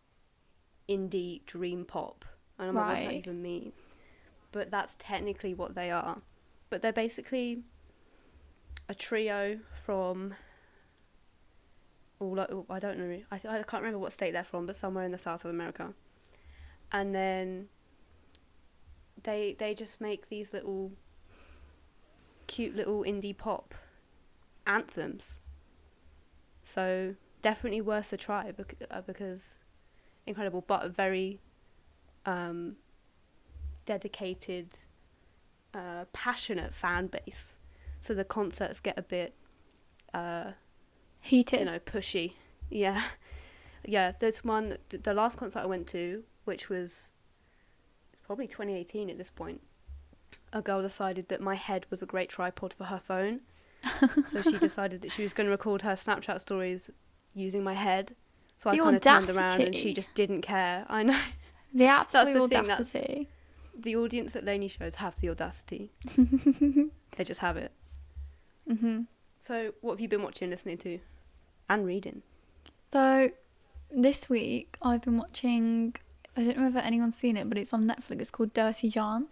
indie 0.88 1.45
dream 1.45 1.86
pop. 1.86 2.25
And 2.57 2.63
I 2.63 2.65
don't 2.65 2.75
know 2.75 2.81
what 2.81 2.95
that 2.98 3.05
Right. 3.07 3.17
even 3.17 3.41
mean. 3.41 3.71
But 4.51 4.71
that's 4.71 4.95
technically 4.98 5.53
what 5.53 5.75
they 5.75 5.91
are. 5.91 6.21
But 6.69 6.81
they're 6.81 6.91
basically 6.91 7.63
a 8.88 8.95
trio 8.95 9.59
from 9.86 10.33
all 12.19 12.65
I 12.69 12.79
don't 12.79 12.98
know. 12.98 13.21
I, 13.31 13.36
I 13.36 13.39
can't 13.63 13.74
remember 13.83 14.00
what 14.00 14.12
state 14.12 14.31
they're 14.31 14.43
from, 14.43 14.65
but 14.65 14.75
somewhere 14.75 15.05
in 15.05 15.12
the 15.12 15.17
south 15.17 15.45
of 15.45 15.51
America. 15.51 15.93
And 16.91 17.13
then 17.13 17.67
they 19.24 19.55
they 19.60 19.74
just 19.74 20.01
make 20.01 20.29
these 20.29 20.53
little 20.53 20.91
cute 22.48 22.75
little 22.75 23.03
indie 23.03 23.38
pop 23.38 23.75
anthems. 24.65 25.38
So 26.63 27.15
definitely 27.41 27.81
worth 27.81 28.12
a 28.13 28.17
try 28.17 28.53
uh, 28.91 29.01
because 29.01 29.60
incredible, 30.25 30.63
but 30.67 30.84
a 30.86 30.89
very 30.89 31.39
um, 32.25 32.75
dedicated, 33.86 34.69
uh, 35.74 36.05
passionate 36.13 36.74
fan 36.74 37.08
base. 37.08 37.53
So 38.01 38.13
the 38.13 38.24
concerts 38.24 38.79
get 38.79 38.98
a 38.98 39.01
bit, 39.01 39.34
uh, 40.13 40.51
Heated. 41.22 41.60
you 41.60 41.65
know, 41.65 41.79
pushy. 41.79 42.34
Yeah, 42.69 43.03
yeah. 43.86 44.13
There's 44.17 44.43
one. 44.43 44.77
The 44.89 45.13
last 45.13 45.38
concert 45.38 45.60
I 45.60 45.65
went 45.65 45.88
to, 45.88 46.24
which 46.50 46.68
was 46.68 47.12
probably 48.25 48.48
2018 48.48 49.10
at 49.10 49.18
this 49.20 49.29
point. 49.29 49.62
A 50.51 50.62
girl 50.63 50.82
decided 50.82 51.29
that 51.29 51.41
my 51.41 51.53
head 51.56 51.86
was 51.91 52.01
a 52.01 52.08
great 52.08 52.27
tripod 52.29 52.74
for 52.74 52.86
her 52.86 53.00
phone, 53.00 53.41
so 54.25 54.41
she 54.41 54.58
decided 54.68 55.01
that 55.03 55.12
she 55.12 55.22
was 55.22 55.32
going 55.32 55.46
to 55.46 55.51
record 55.51 55.84
her 55.84 55.94
Snapchat 55.94 56.39
stories 56.41 56.89
using 57.36 57.63
my 57.63 57.75
head. 57.75 58.15
So 58.58 58.70
I 58.72 58.75
The 58.75 58.82
kind 58.84 58.96
of 58.96 59.01
turned 59.03 59.29
around 59.38 59.62
and 59.62 59.75
she 59.75 59.94
just 59.94 60.13
didn't 60.15 60.41
care. 60.41 60.86
I 60.89 61.03
know 61.03 61.20
the 61.74 61.86
absolute 61.86 62.34
the 62.34 62.48
thing, 62.50 62.68
that's- 62.68 62.91
the 63.77 63.96
audience 63.96 64.36
at 64.36 64.44
LANY 64.44 64.68
shows 64.70 64.96
have 64.96 65.15
the 65.22 65.29
audacity. 65.29 65.91
they 67.15 67.24
just 67.24 67.41
have 67.41 67.58
it. 67.58 67.72
hmm 68.68 69.01
So 69.39 69.74
what 69.82 69.94
have 69.94 70.01
you 70.01 70.10
been 70.10 70.24
watching, 70.24 70.50
listening 70.50 70.79
to, 70.79 71.00
and 71.70 71.86
reading? 71.86 72.24
So 72.91 73.29
this 73.91 74.29
week 74.29 74.77
I've 74.82 75.03
been 75.03 75.18
watching. 75.18 75.96
I 76.39 76.43
don't 76.43 76.58
know 76.58 76.63
whether 76.63 76.79
anyone's 76.79 77.17
seen 77.17 77.36
it, 77.36 77.50
but 77.50 77.58
it's 77.58 77.74
on 77.74 77.86
Netflix. 77.86 78.22
It's 78.22 78.31
called 78.31 78.53
Dirty 78.53 78.89
John. 78.89 79.27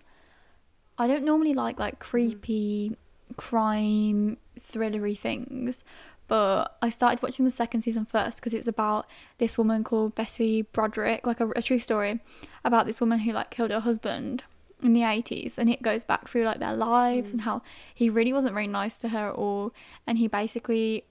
I 0.97 1.07
don't 1.07 1.23
normally 1.23 1.53
like 1.53 1.79
like 1.79 1.99
creepy 1.99 2.97
crime 3.37 4.37
thrillery 4.59 5.17
things, 5.17 5.85
but 6.27 6.75
I 6.81 6.89
started 6.89 7.23
watching 7.23 7.45
the 7.45 7.51
second 7.51 7.83
season 7.83 8.05
first 8.05 8.37
because 8.37 8.53
it's 8.53 8.67
about 8.67 9.07
this 9.37 9.57
woman 9.57 9.85
called 9.85 10.15
Betty 10.15 10.63
Broderick, 10.63 11.25
like 11.25 11.39
a, 11.39 11.49
a 11.51 11.61
true 11.61 11.79
story 11.79 12.19
about 12.65 12.87
this 12.87 12.99
woman 12.99 13.19
who 13.19 13.31
like 13.31 13.51
killed 13.51 13.71
her 13.71 13.79
husband 13.79 14.43
in 14.83 14.91
the 14.91 15.01
80s 15.01 15.57
and 15.57 15.69
it 15.69 15.81
goes 15.81 16.03
back 16.03 16.27
through 16.27 16.43
like 16.43 16.59
their 16.59 16.75
lives 16.75 17.31
and 17.31 17.39
mm. 17.39 17.43
how 17.43 17.61
he 17.95 18.09
really 18.09 18.31
wasn't 18.31 18.53
very 18.53 18.67
nice 18.67 18.97
to 18.97 19.09
her 19.09 19.29
at 19.29 19.33
all 19.33 19.73
and 20.05 20.19
he 20.19 20.27
basically 20.27 21.03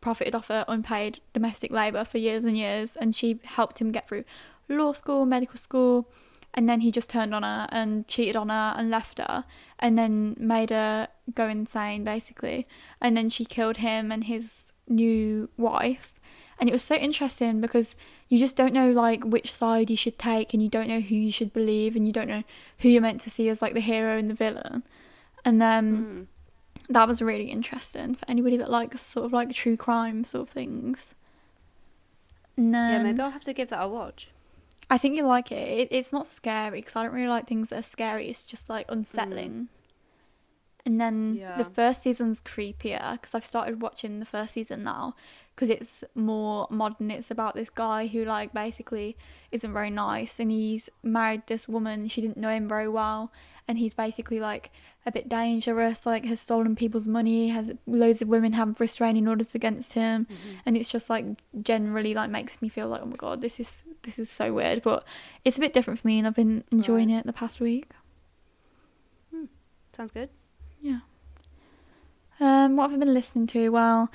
profited 0.00 0.32
off 0.32 0.46
her 0.46 0.64
unpaid 0.68 1.18
domestic 1.32 1.72
labour 1.72 2.04
for 2.04 2.18
years 2.18 2.44
and 2.44 2.56
years 2.56 2.94
and 2.94 3.16
she 3.16 3.40
helped 3.42 3.80
him 3.80 3.90
get 3.90 4.08
through 4.08 4.22
law 4.78 4.92
school, 4.92 5.26
medical 5.26 5.56
school 5.56 6.08
and 6.52 6.68
then 6.68 6.80
he 6.80 6.90
just 6.90 7.08
turned 7.08 7.32
on 7.34 7.42
her 7.44 7.68
and 7.70 8.06
cheated 8.08 8.34
on 8.34 8.48
her 8.48 8.74
and 8.76 8.90
left 8.90 9.18
her 9.18 9.44
and 9.78 9.96
then 9.96 10.34
made 10.38 10.70
her 10.70 11.06
go 11.34 11.46
insane 11.48 12.02
basically 12.02 12.66
and 13.00 13.16
then 13.16 13.30
she 13.30 13.44
killed 13.44 13.76
him 13.78 14.10
and 14.10 14.24
his 14.24 14.64
new 14.88 15.48
wife 15.56 16.14
and 16.58 16.68
it 16.68 16.72
was 16.72 16.82
so 16.82 16.96
interesting 16.96 17.60
because 17.60 17.94
you 18.28 18.38
just 18.38 18.56
don't 18.56 18.74
know 18.74 18.90
like 18.90 19.22
which 19.24 19.52
side 19.52 19.88
you 19.90 19.96
should 19.96 20.18
take 20.18 20.52
and 20.52 20.60
you 20.62 20.68
don't 20.68 20.88
know 20.88 21.00
who 21.00 21.14
you 21.14 21.30
should 21.30 21.52
believe 21.52 21.94
and 21.94 22.06
you 22.06 22.12
don't 22.12 22.28
know 22.28 22.42
who 22.78 22.88
you're 22.88 23.00
meant 23.00 23.20
to 23.20 23.30
see 23.30 23.48
as 23.48 23.62
like 23.62 23.74
the 23.74 23.80
hero 23.80 24.18
and 24.18 24.28
the 24.28 24.34
villain 24.34 24.82
and 25.44 25.62
then 25.62 26.28
Mm. 26.88 26.92
that 26.92 27.06
was 27.06 27.22
really 27.22 27.46
interesting 27.46 28.16
for 28.16 28.28
anybody 28.28 28.56
that 28.56 28.70
likes 28.70 29.00
sort 29.00 29.24
of 29.26 29.32
like 29.32 29.52
true 29.54 29.76
crime 29.76 30.24
sort 30.24 30.48
of 30.48 30.52
things 30.52 31.14
then 32.56 32.72
yeah, 32.72 33.02
maybe 33.02 33.20
I'll 33.20 33.30
have 33.30 33.44
to 33.44 33.52
give 33.52 33.68
that 33.68 33.82
a 33.82 33.88
watch. 33.88 34.28
I 34.90 34.98
think 34.98 35.14
you 35.16 35.24
like 35.24 35.52
it. 35.52 35.68
it 35.78 35.88
it's 35.90 36.12
not 36.12 36.26
scary 36.26 36.80
because 36.80 36.96
I 36.96 37.04
don't 37.04 37.12
really 37.12 37.28
like 37.28 37.46
things 37.46 37.70
that 37.70 37.78
are 37.78 37.82
scary. 37.82 38.28
It's 38.28 38.44
just 38.44 38.68
like 38.68 38.86
unsettling. 38.88 39.52
Mm. 39.52 39.68
And 40.86 41.00
then 41.00 41.34
Yeah. 41.34 41.56
the 41.58 41.64
first 41.64 42.02
season's 42.02 42.40
creepier 42.40 43.12
because 43.12 43.34
I've 43.34 43.46
started 43.46 43.80
watching 43.82 44.18
the 44.18 44.26
first 44.26 44.54
season 44.54 44.82
now 44.82 45.14
because 45.60 45.76
it's 45.76 46.02
more 46.14 46.66
modern. 46.70 47.10
It's 47.10 47.30
about 47.30 47.54
this 47.54 47.68
guy 47.68 48.06
who 48.06 48.24
like 48.24 48.54
basically 48.54 49.14
isn't 49.52 49.74
very 49.74 49.90
nice 49.90 50.40
and 50.40 50.50
he's 50.50 50.88
married 51.02 51.42
this 51.48 51.68
woman. 51.68 52.08
She 52.08 52.22
didn't 52.22 52.38
know 52.38 52.48
him 52.48 52.66
very 52.66 52.88
well 52.88 53.30
and 53.68 53.76
he's 53.76 53.92
basically 53.92 54.40
like 54.40 54.70
a 55.04 55.12
bit 55.12 55.28
dangerous. 55.28 56.06
Like 56.06 56.24
has 56.24 56.40
stolen 56.40 56.76
people's 56.76 57.06
money. 57.06 57.48
Has 57.48 57.72
loads 57.86 58.22
of 58.22 58.28
women 58.28 58.54
have 58.54 58.80
restraining 58.80 59.28
orders 59.28 59.54
against 59.54 59.92
him 59.92 60.26
and 60.64 60.78
it's 60.78 60.88
just 60.88 61.10
like 61.10 61.26
generally 61.60 62.14
like 62.14 62.30
makes 62.30 62.62
me 62.62 62.70
feel 62.70 62.88
like 62.88 63.02
oh 63.02 63.06
my 63.06 63.16
god 63.16 63.42
this 63.42 63.60
is 63.60 63.82
this 64.02 64.18
is 64.18 64.30
so 64.30 64.54
weird 64.54 64.80
but 64.80 65.04
it's 65.44 65.58
a 65.58 65.60
bit 65.60 65.74
different 65.74 66.00
for 66.00 66.06
me 66.06 66.16
and 66.18 66.26
i've 66.26 66.34
been 66.34 66.64
enjoying 66.70 67.10
it 67.10 67.26
the 67.26 67.32
past 67.32 67.60
week 67.60 67.90
Sounds 69.94 70.12
good. 70.12 70.30
yeah 70.80 71.00
um 72.38 72.76
what 72.76 72.90
have 72.90 73.00
i 73.00 73.04
been 73.04 73.12
listening 73.12 73.46
to 73.48 73.68
well 73.68 74.10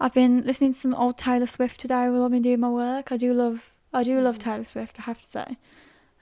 i've 0.00 0.14
been 0.14 0.42
listening 0.42 0.72
to 0.72 0.78
some 0.78 0.94
old 0.94 1.16
taylor 1.18 1.46
swift 1.46 1.80
today 1.80 2.08
while 2.08 2.24
i've 2.24 2.30
been 2.30 2.42
doing 2.42 2.60
my 2.60 2.68
work 2.68 3.10
i 3.12 3.16
do 3.16 3.32
love 3.32 3.72
i 3.92 4.02
do 4.02 4.20
love 4.20 4.36
Mhm. 4.38 4.40
taylor 4.42 4.64
swift 4.64 4.98
i 5.00 5.02
have 5.02 5.20
to 5.20 5.26
say 5.26 5.56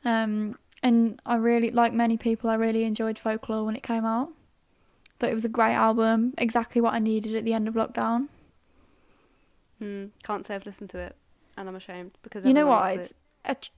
um 0.04 0.56
and 0.82 1.20
i 1.26 1.34
really 1.34 1.70
like 1.70 1.92
many 1.92 2.16
people 2.16 2.50
i 2.50 2.54
really 2.54 2.84
enjoyed 2.84 3.18
folklore 3.18 3.64
when 3.64 3.74
it 3.76 3.82
came 3.82 4.04
out 4.04 4.30
thought 5.18 5.30
it 5.30 5.34
was 5.34 5.44
a 5.44 5.48
great 5.48 5.74
album 5.74 6.34
exactly 6.38 6.80
what 6.80 6.94
i 6.94 6.98
needed 6.98 7.34
at 7.34 7.44
the 7.44 7.52
end 7.54 7.68
of 7.68 7.74
lockdown 7.74 8.28
Mm, 9.82 10.10
can't 10.22 10.44
say 10.44 10.54
I've 10.54 10.64
listened 10.66 10.90
to 10.90 10.98
it, 10.98 11.16
and 11.56 11.68
I'm 11.68 11.74
ashamed 11.74 12.12
because 12.22 12.44
You 12.44 12.54
know 12.54 12.68
what? 12.68 12.92
It's 12.96 13.10
it. 13.10 13.16
a 13.44 13.54
tr- 13.56 13.70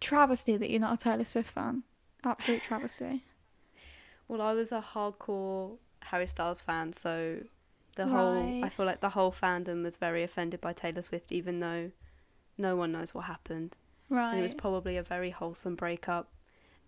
travesty 0.00 0.56
that 0.56 0.70
you're 0.70 0.80
not 0.80 0.98
a 0.98 1.02
Taylor 1.04 1.24
Swift 1.24 1.50
fan. 1.50 1.82
Absolute 2.24 2.62
travesty. 2.62 3.22
Well, 4.28 4.40
I 4.40 4.54
was 4.54 4.72
a 4.72 4.82
hardcore 4.94 5.76
Harry 6.04 6.26
Styles 6.26 6.62
fan, 6.62 6.94
so 6.94 7.40
the 7.96 8.06
whole 8.06 8.64
I 8.64 8.68
feel 8.68 8.86
like 8.86 9.00
the 9.00 9.10
whole 9.10 9.32
fandom 9.32 9.82
was 9.84 9.96
very 9.96 10.22
offended 10.22 10.60
by 10.60 10.72
Taylor 10.72 11.02
Swift, 11.02 11.30
even 11.32 11.60
though 11.60 11.90
no 12.58 12.76
one 12.76 12.92
knows 12.92 13.14
what 13.14 13.24
happened. 13.24 13.76
Right. 14.08 14.30
And 14.30 14.38
it 14.40 14.42
was 14.42 14.54
probably 14.54 14.96
a 14.96 15.02
very 15.02 15.30
wholesome 15.30 15.74
breakup, 15.74 16.30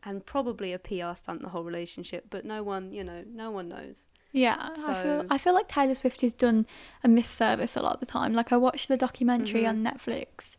and 0.02 0.24
probably 0.26 0.72
a 0.72 0.78
PR 0.78 1.14
stunt 1.14 1.42
the 1.42 1.48
whole 1.48 1.64
relationship. 1.64 2.26
But 2.30 2.44
no 2.44 2.62
one, 2.62 2.92
you 2.92 3.02
know, 3.04 3.24
no 3.26 3.50
one 3.50 3.68
knows. 3.68 4.06
yeah, 4.32 4.70
I 4.86 4.94
feel 5.02 5.26
I 5.30 5.38
feel 5.38 5.54
like 5.54 5.68
Taylor 5.68 5.94
Swift 5.94 6.20
has 6.22 6.34
done 6.34 6.66
a 7.04 7.08
misservice 7.08 7.76
a 7.76 7.82
lot 7.82 7.94
of 7.94 8.00
the 8.00 8.06
time. 8.06 8.32
Like 8.34 8.52
I 8.52 8.56
watched 8.56 8.88
the 8.88 8.96
documentary 8.96 9.62
Mhm. 9.62 9.68
on 9.68 9.84
Netflix 9.84 10.56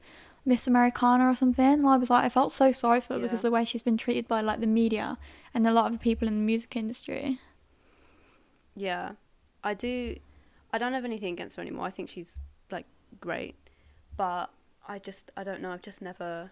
Miss 0.47 0.67
Americana 0.67 1.27
or 1.29 1.35
something. 1.35 1.65
And 1.65 1.87
I 1.87 1.97
was 1.97 2.09
like, 2.11 2.23
I 2.23 2.29
felt 2.29 2.51
so 2.51 2.71
sorry 2.71 3.01
for 3.01 3.13
her 3.15 3.19
because 3.19 3.39
Yeah. 3.39 3.49
the 3.49 3.51
way 3.51 3.65
she's 3.65 3.81
been 3.81 3.97
treated 3.97 4.27
by 4.27 4.41
like 4.41 4.59
the 4.59 4.67
media 4.67 5.17
and 5.55 5.65
a 5.67 5.71
lot 5.71 5.87
of 5.87 5.93
the 5.93 5.99
people 5.99 6.27
in 6.27 6.35
the 6.35 6.41
music 6.43 6.75
industry. 6.75 7.39
Yeah, 8.75 9.11
I 9.63 9.73
do. 9.73 10.17
I 10.75 10.77
don't 10.77 10.93
have 10.93 11.05
anything 11.05 11.33
against 11.33 11.55
her 11.55 11.61
anymore. 11.61 11.85
I 11.85 11.89
think 11.89 12.09
she's 12.09 12.41
like 12.71 12.85
great, 13.19 13.55
but 14.17 14.49
I 14.87 14.99
just 14.99 15.31
I 15.37 15.43
don't 15.43 15.61
know. 15.61 15.71
I've 15.71 15.81
just 15.81 16.01
never 16.01 16.51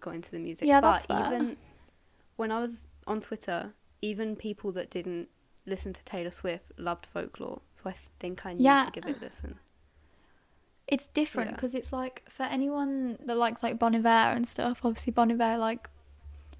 got 0.00 0.14
into 0.14 0.30
the 0.30 0.38
music. 0.38 0.66
Yeah, 0.68 0.80
but 0.80 0.92
that's 0.94 1.06
fair. 1.06 1.34
even 1.34 1.56
when 2.36 2.50
I 2.50 2.60
was 2.60 2.84
on 3.06 3.20
Twitter, 3.20 3.72
even 4.02 4.34
people 4.36 4.72
that 4.72 4.90
didn't 4.90 5.28
listen 5.66 5.92
to 5.92 6.04
Taylor 6.04 6.30
Swift 6.30 6.72
loved 6.78 7.06
folklore. 7.06 7.60
So 7.72 7.82
I 7.90 7.94
think 8.18 8.44
I 8.46 8.52
need 8.54 8.62
Yeah. 8.62 8.84
to 8.86 8.90
give 8.92 9.06
it 9.06 9.16
a 9.16 9.20
listen. 9.20 9.58
It's 10.86 11.06
different 11.08 11.50
Yeah. 11.50 11.56
because 11.56 11.74
it's 11.74 11.92
like 11.92 12.22
for 12.28 12.42
anyone 12.44 13.18
that 13.24 13.36
likes 13.36 13.62
like 13.62 13.78
Bon 13.78 13.94
Iver 13.94 14.08
and 14.36 14.46
stuff. 14.46 14.84
Obviously, 14.84 15.12
Bon 15.12 15.30
Iver 15.30 15.56
like 15.58 15.88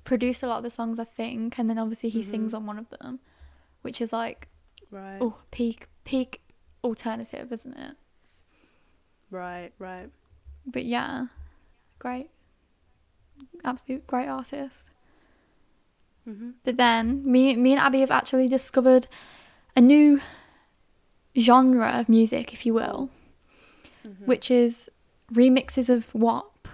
produced 0.04 0.42
a 0.42 0.46
lot 0.46 0.58
of 0.58 0.62
the 0.64 0.70
songs, 0.70 0.98
I 0.98 1.04
think, 1.04 1.58
and 1.58 1.68
then 1.68 1.78
obviously 1.78 2.10
he 2.10 2.22
sings 2.22 2.52
Mhm. 2.52 2.56
on 2.56 2.66
one 2.66 2.78
of 2.78 2.88
them, 2.90 3.20
which 3.82 4.00
is 4.00 4.12
like 4.12 4.48
Right. 4.90 5.18
oh 5.20 5.38
peak 5.50 5.88
peak 6.04 6.40
alternative, 6.84 7.52
isn't 7.52 7.76
it? 7.76 7.96
Right. 9.30 9.72
Right. 9.78 10.10
But 10.66 10.84
yeah, 10.84 11.26
great, 11.98 12.30
absolute 13.64 14.06
great 14.06 14.28
artist. 14.28 14.76
hmm 16.24 16.50
But 16.64 16.76
then 16.76 17.22
me 17.30 17.56
me 17.56 17.72
and 17.72 17.80
Abbey 17.80 18.00
have 18.00 18.10
actually 18.10 18.48
discovered 18.48 19.06
a 19.76 19.80
new 19.80 20.20
genre 21.36 21.88
of 21.98 22.08
music, 22.08 22.52
if 22.52 22.64
you 22.64 22.74
will, 22.74 23.10
hmm 24.02 24.24
which 24.24 24.50
is 24.50 24.90
remixes 25.32 25.88
of 25.88 26.14
WAP. 26.14 26.68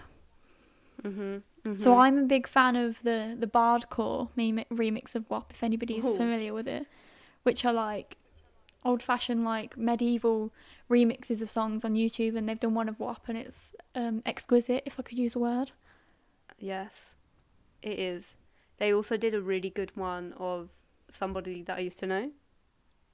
hmm 1.02 1.38
So 1.74 1.98
I'm 1.98 2.18
a 2.18 2.24
big 2.24 2.46
fan 2.46 2.76
of 2.76 3.02
the 3.02 3.36
the 3.38 3.46
Bardcore 3.46 4.28
meme 4.36 4.64
remix 4.70 5.14
of 5.14 5.28
WAP. 5.30 5.52
If 5.54 5.62
anybody's 5.62 6.04
Ooh. 6.04 6.16
familiar 6.16 6.52
with 6.54 6.68
it, 6.68 6.86
which 7.42 7.64
are 7.64 7.72
like 7.72 8.16
old 8.84 9.02
fashioned 9.02 9.44
like 9.44 9.76
medieval 9.76 10.52
remixes 10.88 11.42
of 11.42 11.50
songs 11.50 11.84
on 11.84 11.94
YouTube, 11.94 12.36
and 12.36 12.48
they've 12.48 12.60
done 12.60 12.74
one 12.74 12.88
of 12.88 12.98
WAP, 12.98 13.28
and 13.28 13.38
it's 13.38 13.72
um, 13.94 14.22
exquisite, 14.26 14.82
if 14.86 14.98
I 14.98 15.02
could 15.02 15.18
use 15.18 15.36
a 15.36 15.38
word. 15.38 15.72
Yes, 16.58 17.10
it 17.82 17.98
is. 17.98 18.36
They 18.78 18.92
also 18.92 19.16
did 19.16 19.34
a 19.34 19.40
really 19.40 19.70
good 19.70 19.92
one 19.94 20.34
of 20.38 20.70
somebody 21.08 21.62
that 21.62 21.76
I 21.76 21.80
used 21.80 21.98
to 22.00 22.06
know. 22.06 22.30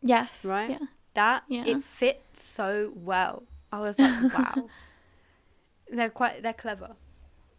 Yes. 0.03 0.45
Right? 0.45 0.71
Yeah. 0.71 0.79
That 1.15 1.45
Yeah. 1.49 1.65
it 1.67 1.83
fits 1.83 2.43
so 2.43 2.93
well. 2.95 3.45
I 3.73 3.81
was 3.81 3.99
like, 3.99 4.33
wow. 4.39 4.69
they're 5.91 6.11
quite 6.11 6.43
they're 6.43 6.53
clever. 6.53 6.95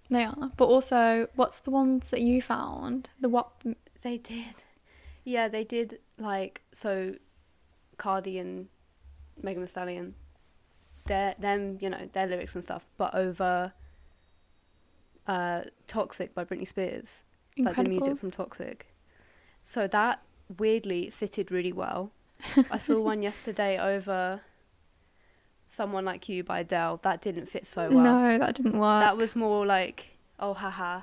They 0.09 0.23
are. 0.23 0.51
But 0.55 0.65
also, 0.65 1.27
what's 1.35 1.59
the 1.59 1.71
ones 1.71 2.09
that 2.11 2.21
you 2.21 2.41
found? 2.41 3.09
The 3.19 3.27
WAP. 3.29 3.63
They 4.01 4.17
did. 4.17 4.63
Yeah, 5.25 5.49
they 5.49 5.65
did 5.65 5.99
like 6.17 6.61
so 6.71 7.15
Cardi 7.97 8.37
and 8.39 8.67
Megan 9.41 9.61
Thee 9.63 9.67
Stallion. 9.67 10.15
Their 11.05 11.35
them, 11.39 11.77
you 11.81 11.89
know, 11.89 12.09
their 12.13 12.27
lyrics 12.27 12.53
and 12.55 12.63
stuff, 12.63 12.85
but 12.97 13.13
over 13.15 13.73
uh 15.27 15.61
Toxic 15.87 16.33
by 16.33 16.43
Britney 16.45 16.67
Spears. 16.67 17.21
Like 17.57 17.75
the 17.75 17.83
music 17.85 18.19
from 18.19 18.31
Toxic. 18.31 18.87
So 19.63 19.87
that 19.87 20.21
weirdly 20.57 21.09
fitted 21.09 21.51
really 21.51 21.73
well. 21.73 22.11
I 22.71 22.77
saw 22.77 22.99
one 22.99 23.21
yesterday 23.23 23.79
over 23.79 24.41
Someone 25.65 26.05
Like 26.05 26.29
You 26.29 26.43
by 26.43 26.59
Adele. 26.59 26.99
That 27.01 27.19
didn't 27.21 27.47
fit 27.47 27.65
so 27.65 27.89
well. 27.89 28.03
No, 28.03 28.37
that 28.37 28.55
didn't 28.55 28.77
work. 28.77 29.01
That 29.01 29.17
was 29.17 29.35
more 29.35 29.65
like, 29.65 30.17
oh 30.39 30.53
haha, 30.53 31.01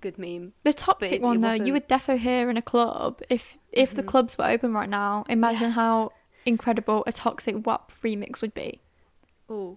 good 0.00 0.16
meme. 0.16 0.52
the 0.62 0.72
toxic 0.72 1.12
it- 1.14 1.22
one 1.22 1.38
it 1.38 1.40
though, 1.40 1.64
you 1.64 1.72
would 1.72 1.88
defo 1.88 2.16
hear 2.16 2.48
in 2.48 2.56
a 2.56 2.62
club 2.62 3.20
if 3.28 3.58
if 3.72 3.92
the 3.94 4.02
Mhm. 4.02 4.06
clubs 4.06 4.38
were 4.38 4.46
open 4.48 4.72
right 4.72 4.88
now. 4.88 5.24
Imagine 5.28 5.62
Yeah. 5.68 5.70
how 5.70 6.12
incredible 6.46 7.02
a 7.06 7.12
toxic 7.12 7.66
WAP 7.66 7.92
remix 8.02 8.40
would 8.40 8.54
be. 8.54 8.80
Oh, 9.48 9.76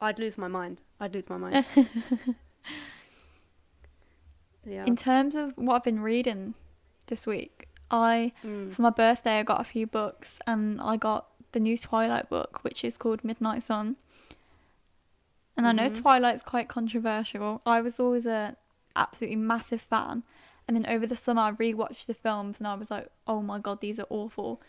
I'd 0.00 0.18
lose 0.18 0.38
my 0.38 0.48
mind. 0.48 0.78
I'd 1.00 1.14
lose 1.14 1.28
my 1.28 1.36
mind. 1.36 1.64
yeah. 4.66 4.86
In 4.86 4.96
terms 4.96 5.34
of 5.34 5.52
what 5.56 5.74
I've 5.76 5.84
been 5.84 6.00
reading 6.00 6.54
this 7.06 7.26
week, 7.26 7.68
I 7.90 8.32
Mm. 8.42 8.72
for 8.72 8.82
my 8.82 8.90
birthday 8.90 9.38
I 9.38 9.42
got 9.42 9.60
a 9.60 9.64
few 9.64 9.86
books 9.86 10.38
and 10.46 10.80
I 10.80 10.96
got 10.96 11.28
the 11.52 11.60
new 11.60 11.76
Twilight 11.76 12.28
book, 12.28 12.60
which 12.62 12.82
is 12.84 12.96
called 12.96 13.22
Midnight 13.24 13.62
Sun. 13.62 13.96
And 15.56 15.66
I 15.68 15.72
know 15.72 15.88
Mhm. 15.88 15.94
Twilight's 16.02 16.42
quite 16.42 16.68
controversial. 16.68 17.62
I 17.64 17.80
was 17.80 18.00
always 18.00 18.26
a 18.26 18.56
absolutely 18.96 19.36
massive 19.36 19.80
fan. 19.80 20.24
And 20.66 20.74
then 20.76 20.86
over 20.86 21.06
the 21.06 21.14
summer 21.16 21.42
I 21.42 21.52
rewatched 21.52 22.06
the 22.06 22.14
films 22.14 22.58
and 22.58 22.66
I 22.66 22.74
was 22.74 22.90
like, 22.90 23.08
"Oh 23.26 23.42
my 23.42 23.58
god, 23.58 23.80
these 23.80 24.00
are 24.00 24.06
awful." 24.10 24.60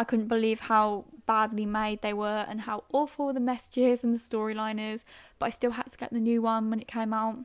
I 0.00 0.04
couldn't 0.04 0.28
believe 0.28 0.60
how 0.60 1.04
badly 1.26 1.66
made 1.66 2.00
they 2.00 2.14
were 2.14 2.46
and 2.48 2.62
how 2.62 2.84
awful 2.90 3.32
the 3.34 3.38
messages 3.40 4.02
and 4.02 4.14
the 4.14 4.18
storyline 4.18 4.80
is, 4.94 5.04
but 5.38 5.46
I 5.46 5.50
still 5.50 5.72
had 5.72 5.92
to 5.92 5.98
get 5.98 6.10
the 6.10 6.18
new 6.18 6.40
one 6.40 6.70
when 6.70 6.80
it 6.80 6.88
came 6.88 7.12
out. 7.12 7.38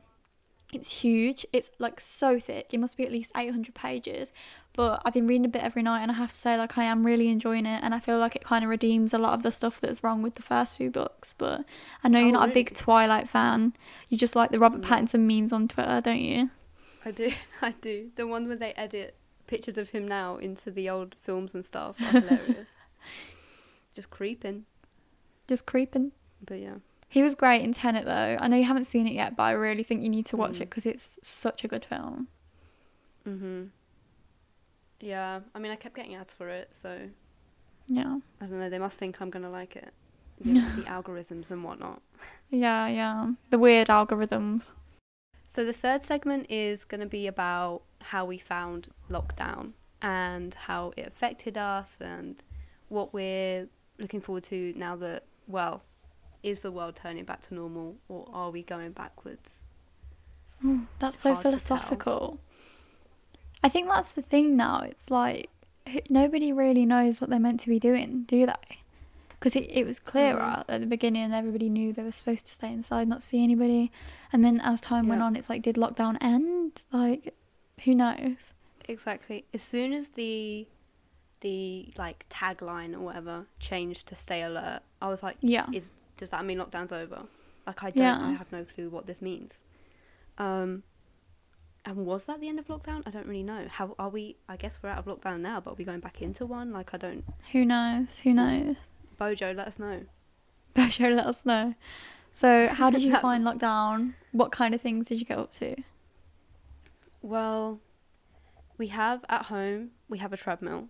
It's 0.72 0.90
huge. 1.02 1.44
It's 1.52 1.70
like 1.78 2.00
so 2.00 2.40
thick. 2.40 2.68
It 2.72 2.78
must 2.80 2.96
be 2.96 3.04
at 3.04 3.12
least 3.12 3.30
800 3.36 3.74
pages. 3.74 4.32
But 4.72 5.02
I've 5.04 5.12
been 5.12 5.26
reading 5.26 5.44
a 5.44 5.48
bit 5.48 5.62
every 5.62 5.82
night 5.82 6.00
and 6.00 6.10
I 6.10 6.14
have 6.14 6.30
to 6.32 6.36
say 6.36 6.56
like 6.56 6.78
I 6.78 6.84
am 6.84 7.04
really 7.04 7.28
enjoying 7.28 7.66
it 7.66 7.82
and 7.84 7.94
I 7.94 8.00
feel 8.00 8.18
like 8.18 8.34
it 8.34 8.42
kind 8.44 8.64
of 8.64 8.70
redeems 8.70 9.12
a 9.14 9.18
lot 9.18 9.34
of 9.34 9.42
the 9.42 9.52
stuff 9.52 9.80
that's 9.80 10.02
wrong 10.02 10.22
with 10.22 10.34
the 10.36 10.42
first 10.42 10.78
few 10.78 10.90
books. 10.90 11.34
But 11.36 11.64
I 12.02 12.08
know 12.08 12.18
you're 12.20 12.28
Oh, 12.28 12.40
not 12.40 12.48
a 12.50 12.52
big? 12.52 12.74
Twilight 12.74 13.28
fan. 13.28 13.74
You 14.08 14.16
just 14.18 14.34
like 14.34 14.50
the 14.50 14.58
Robert 14.58 14.80
mm. 14.80 14.86
Pattinson 14.88 15.20
memes 15.20 15.52
on 15.52 15.68
Twitter, 15.68 16.00
don't 16.00 16.20
you? 16.20 16.50
I 17.04 17.10
do. 17.10 17.32
I 17.62 17.72
do. 17.72 18.10
The 18.16 18.26
one 18.26 18.48
where 18.48 18.56
they 18.56 18.72
edit 18.72 19.14
pictures 19.46 19.78
of 19.78 19.90
him 19.90 20.06
now 20.08 20.36
into 20.36 20.70
the 20.70 20.88
old 20.90 21.14
films 21.22 21.54
and 21.54 21.64
stuff 21.64 21.96
are 22.00 22.04
hilarious. 22.20 22.76
Just 23.94 24.10
creeping. 24.10 24.64
Just 25.48 25.66
creeping. 25.66 26.12
But 26.44 26.60
yeah. 26.60 26.74
He 27.08 27.22
was 27.22 27.34
great 27.34 27.62
in 27.62 27.72
Tenet 27.72 28.04
though. 28.04 28.36
I 28.40 28.48
know 28.48 28.56
you 28.56 28.64
haven't 28.64 28.84
seen 28.84 29.06
it 29.06 29.12
yet, 29.14 29.36
but 29.36 29.44
I 29.44 29.52
really 29.52 29.82
think 29.82 30.02
you 30.02 30.08
need 30.08 30.26
to 30.26 30.36
watch 30.36 30.52
Mm. 30.54 30.62
it 30.62 30.70
because 30.70 30.84
it's 30.86 31.18
such 31.22 31.64
a 31.64 31.68
good 31.68 31.84
film. 31.84 32.28
Mhm. 33.26 33.70
Yeah. 35.00 35.40
I 35.54 35.58
mean, 35.58 35.72
I 35.72 35.76
kept 35.76 35.94
getting 35.94 36.14
ads 36.14 36.32
for 36.32 36.48
it, 36.48 36.74
so 36.74 37.08
Yeah. 37.88 38.18
I 38.40 38.46
don't 38.46 38.58
know. 38.58 38.68
They 38.68 38.78
must 38.80 38.98
think 38.98 39.20
I'm 39.20 39.30
gonna 39.30 39.50
like 39.50 39.76
it. 39.76 39.92
You 40.42 40.54
know, 40.54 40.68
the 40.76 40.82
algorithms 40.96 41.50
and 41.50 41.62
whatnot. 41.64 42.02
Yeah, 42.50 42.88
yeah. 42.88 43.32
The 43.50 43.58
weird 43.58 43.86
algorithms. 43.88 44.68
So 45.46 45.64
the 45.64 45.72
third 45.72 46.02
segment 46.02 46.46
is 46.50 46.84
going 46.84 47.00
to 47.00 47.06
be 47.06 47.26
about 47.26 47.82
how 48.00 48.24
we 48.24 48.38
found 48.38 48.88
lockdown 49.10 49.72
and 50.02 50.54
how 50.54 50.92
it 50.96 51.06
affected 51.06 51.56
us 51.56 51.98
and 52.00 52.36
what 52.88 53.14
we're 53.14 53.68
looking 53.98 54.20
forward 54.20 54.42
to 54.44 54.72
now 54.76 54.96
that 54.96 55.24
well, 55.48 55.82
is 56.42 56.60
the 56.60 56.72
world 56.72 56.96
turning 56.96 57.24
back 57.24 57.40
to 57.42 57.54
normal 57.54 57.96
or 58.08 58.28
are 58.32 58.50
we 58.50 58.62
going 58.62 58.92
backwards? 58.92 59.64
Mm, 60.64 60.86
That's 60.98 61.16
It's 61.16 61.22
so 61.22 61.34
hard 61.34 61.44
to 61.44 61.50
tell. 61.50 61.58
philosophical. 61.58 62.40
I 63.62 63.68
think 63.68 63.88
that's 63.88 64.12
the 64.12 64.22
thing 64.22 64.56
now. 64.56 64.80
It's 64.80 65.10
like 65.10 65.50
nobody 66.08 66.52
really 66.52 66.86
knows 66.86 67.20
what 67.20 67.30
they're 67.30 67.38
meant 67.38 67.60
to 67.60 67.68
be 67.68 67.78
doing, 67.78 68.24
do 68.26 68.46
they? 68.46 68.78
Because 69.38 69.54
it, 69.54 69.68
it 69.70 69.86
was 69.86 69.98
clearer 70.00 70.40
Mhm. 70.40 70.64
at 70.68 70.80
the 70.80 70.86
beginning, 70.86 71.22
and 71.22 71.34
everybody 71.34 71.68
knew 71.68 71.92
they 71.92 72.02
were 72.02 72.12
supposed 72.12 72.46
to 72.46 72.52
stay 72.52 72.72
inside, 72.72 73.06
not 73.08 73.22
see 73.22 73.42
anybody. 73.44 73.92
And 74.32 74.44
then 74.44 74.60
as 74.60 74.80
time 74.80 75.08
went 75.08 75.20
on, 75.22 75.36
it's 75.36 75.48
like, 75.50 75.62
did 75.62 75.76
lockdown 75.76 76.16
end? 76.20 76.82
Like, 76.90 77.34
who 77.84 77.94
knows? 77.94 78.36
Exactly. 78.88 79.44
As 79.52 79.62
soon 79.62 79.92
as 79.92 80.10
the 80.10 80.66
the 81.40 81.92
like 81.98 82.24
tagline 82.30 82.94
or 82.94 83.00
whatever 83.00 83.44
changed 83.60 84.08
to 84.08 84.16
stay 84.16 84.42
alert, 84.42 84.80
I 85.02 85.08
was 85.08 85.22
like, 85.22 85.36
Yeah. 85.42 85.66
is 85.72 85.92
does 86.16 86.30
that 86.30 86.44
mean 86.46 86.56
lockdown's 86.58 86.92
over? 86.92 87.24
Like 87.66 87.82
I 87.84 87.90
don't 87.90 87.98
Yeah. 88.02 88.26
I 88.28 88.32
have 88.32 88.50
no 88.50 88.64
clue 88.64 88.88
what 88.88 89.06
this 89.06 89.20
means. 89.20 89.60
Um 90.38 90.82
and 91.84 92.06
was 92.06 92.24
that 92.26 92.40
the 92.40 92.48
end 92.48 92.58
of 92.58 92.66
lockdown? 92.68 93.02
I 93.06 93.10
don't 93.10 93.26
really 93.26 93.42
know. 93.42 93.66
How 93.68 93.94
are 93.98 94.08
we 94.08 94.36
I 94.48 94.56
guess 94.56 94.78
we're 94.82 94.88
out 94.88 94.98
of 94.98 95.04
lockdown 95.04 95.40
now, 95.40 95.60
but 95.60 95.72
are 95.72 95.74
we 95.74 95.84
going 95.84 96.00
back 96.00 96.22
into 96.22 96.46
one? 96.46 96.72
Like 96.72 96.94
I 96.94 96.96
don't 96.96 97.22
Who 97.52 97.66
knows? 97.66 98.20
Who 98.20 98.32
knows? 98.32 98.76
Bojo, 99.18 99.52
let 99.52 99.66
us 99.66 99.78
know. 99.78 100.02
Bojo, 100.74 101.10
let 101.10 101.26
us 101.26 101.44
know. 101.44 101.74
So, 102.32 102.68
how 102.68 102.90
did 102.90 103.02
you 103.02 103.16
find 103.16 103.44
lockdown? 103.44 104.14
What 104.32 104.52
kind 104.52 104.74
of 104.74 104.80
things 104.80 105.06
did 105.06 105.18
you 105.18 105.24
get 105.24 105.38
up 105.38 105.54
to? 105.54 105.76
Well, 107.22 107.80
we 108.78 108.88
have 108.88 109.24
at 109.28 109.46
home 109.46 109.92
we 110.08 110.18
have 110.18 110.32
a 110.32 110.36
treadmill. 110.36 110.88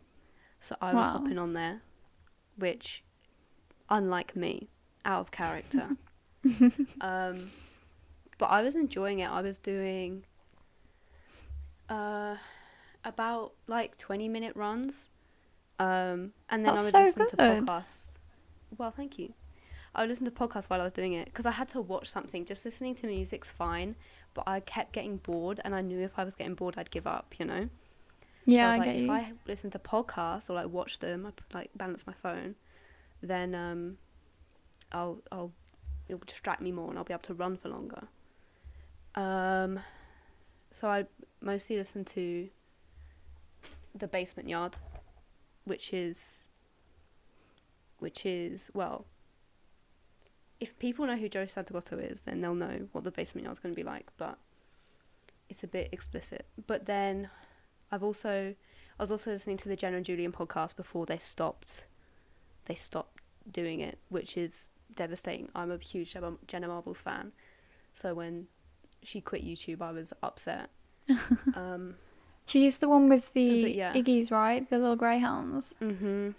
So 0.61 0.77
I 0.81 0.93
was 0.95 1.07
Wow. 1.07 1.13
hopping 1.13 1.39
on 1.39 1.53
there, 1.53 1.83
which 2.57 3.05
unlike 3.89 4.35
me, 4.35 4.69
out 5.05 5.21
of 5.21 5.31
character. 5.31 5.91
um 7.01 7.51
but 8.39 8.47
I 8.47 8.63
was 8.63 8.75
enjoying 8.77 9.21
it. 9.21 9.31
I 9.31 9.41
was 9.41 9.59
doing 9.59 10.25
uh 11.89 12.37
about 13.05 13.53
like 13.69 13.97
20 13.97 14.29
minute 14.29 14.57
runs. 14.57 15.11
Um 15.79 16.33
and 16.49 16.65
then 16.65 16.75
That's 16.75 16.93
I 16.95 17.03
would 17.03 17.17
so 17.17 17.23
listen 17.23 17.27
to 17.29 17.37
podcasts. 17.37 18.19
Well, 18.77 18.91
thank 18.91 19.19
you. 19.19 19.33
I 19.95 20.03
would 20.03 20.11
listen 20.11 20.27
to 20.27 20.31
podcasts 20.31 20.67
while 20.67 20.81
I 20.81 20.85
was 20.85 20.93
doing 20.93 21.15
it 21.15 21.27
because 21.27 21.47
I 21.47 21.53
had 21.53 21.69
to 21.69 21.81
watch 21.81 22.11
something. 22.11 22.45
Just 22.45 22.65
listening 22.65 22.95
to 22.97 23.07
music's 23.07 23.51
fine, 23.51 23.97
but 24.35 24.45
I 24.47 24.61
kept 24.61 24.93
getting 24.93 25.17
bored, 25.17 25.61
and 25.65 25.75
I 25.75 25.81
knew 25.81 26.01
if 26.01 26.19
I 26.19 26.25
was 26.25 26.35
getting 26.35 26.55
bored, 26.55 26.75
I'd 26.77 26.91
give 26.91 27.07
up. 27.07 27.35
You 27.39 27.47
know. 27.47 27.69
Yeah, 28.45 28.71
so 28.71 28.75
I 28.75 28.75
I 28.75 28.79
was 28.79 28.87
get 28.87 28.87
like, 28.87 28.97
if 28.97 29.03
you. 29.03 29.11
I 29.11 29.33
listen 29.47 29.71
to 29.71 29.79
podcasts 29.79 30.51
or 30.51 30.55
like 30.55 30.69
watch 30.69 30.99
them, 30.99 31.27
I 31.27 31.57
like 31.57 31.71
balance 31.75 32.07
my 32.07 32.13
phone, 32.13 32.55
then 33.23 33.55
um, 33.55 33.99
I'll 34.93 35.23
I'll 35.33 35.53
it'll 36.09 36.21
distract 36.25 36.61
me 36.61 36.73
more 36.73 36.89
and 36.91 36.99
I'll 36.99 37.05
be 37.05 37.13
able 37.13 37.23
to 37.23 37.35
run 37.35 37.57
for 37.57 37.69
longer. 37.69 38.07
Um, 39.15 39.81
so 40.73 40.89
I 40.89 41.07
mostly 41.41 41.77
listen 41.77 42.05
to 42.05 42.49
the 43.95 44.07
Basement 44.07 44.49
Yard, 44.49 44.77
which 45.67 45.93
is 45.93 46.49
which 47.99 48.25
is 48.25 48.71
well. 48.73 49.07
If 50.59 50.79
people 50.79 51.07
know 51.07 51.17
who 51.17 51.29
Joe 51.29 51.45
Santagato 51.45 51.99
is, 52.11 52.23
then 52.23 52.41
they'll 52.41 52.55
know 52.55 52.89
what 52.93 53.05
the 53.05 53.11
Basement 53.11 53.45
Yard's 53.45 53.59
going 53.59 53.75
to 53.75 53.77
be 53.77 53.85
like. 53.85 54.07
But 54.17 54.39
it's 55.51 55.63
a 55.63 55.67
bit 55.67 55.91
explicit. 55.93 56.47
But 56.67 56.87
then 56.87 57.29
I've 57.93 58.03
also 58.03 58.55
I 58.99 59.03
was 59.03 59.11
also 59.11 59.33
listening 59.33 59.59
to 59.59 59.69
the 59.69 59.77
Jenna 59.77 59.99
and 59.99 60.07
Julian 60.07 60.33
podcast 60.33 60.77
before 60.77 61.05
they 61.05 61.19
stopped 61.19 61.85
they 62.65 62.75
stopped 62.75 63.21
doing 63.51 63.81
it, 63.81 63.99
which 64.09 64.37
is 64.37 64.71
devastating. 64.95 65.49
I'm 65.55 65.71
a 65.71 65.79
huge 65.79 66.17
Jenna 66.47 66.69
Marbles 66.69 67.01
fan, 67.01 67.33
so 67.93 68.15
when 68.15 68.47
she 69.03 69.21
quit 69.21 69.45
YouTube, 69.45 69.83
I 69.83 69.93
was 69.93 70.13
upset. 70.23 70.71
um, 71.55 71.95
She's 72.47 72.79
the 72.79 72.89
one 72.89 73.09
with 73.09 73.33
the 73.33 73.63
But 73.63 73.75
yeah. 73.75 73.93
Iggy's, 73.93 74.31
right? 74.31 74.69
The 74.71 74.79
little 74.79 74.97
greyhounds. 74.97 75.75
hmm 75.81 76.31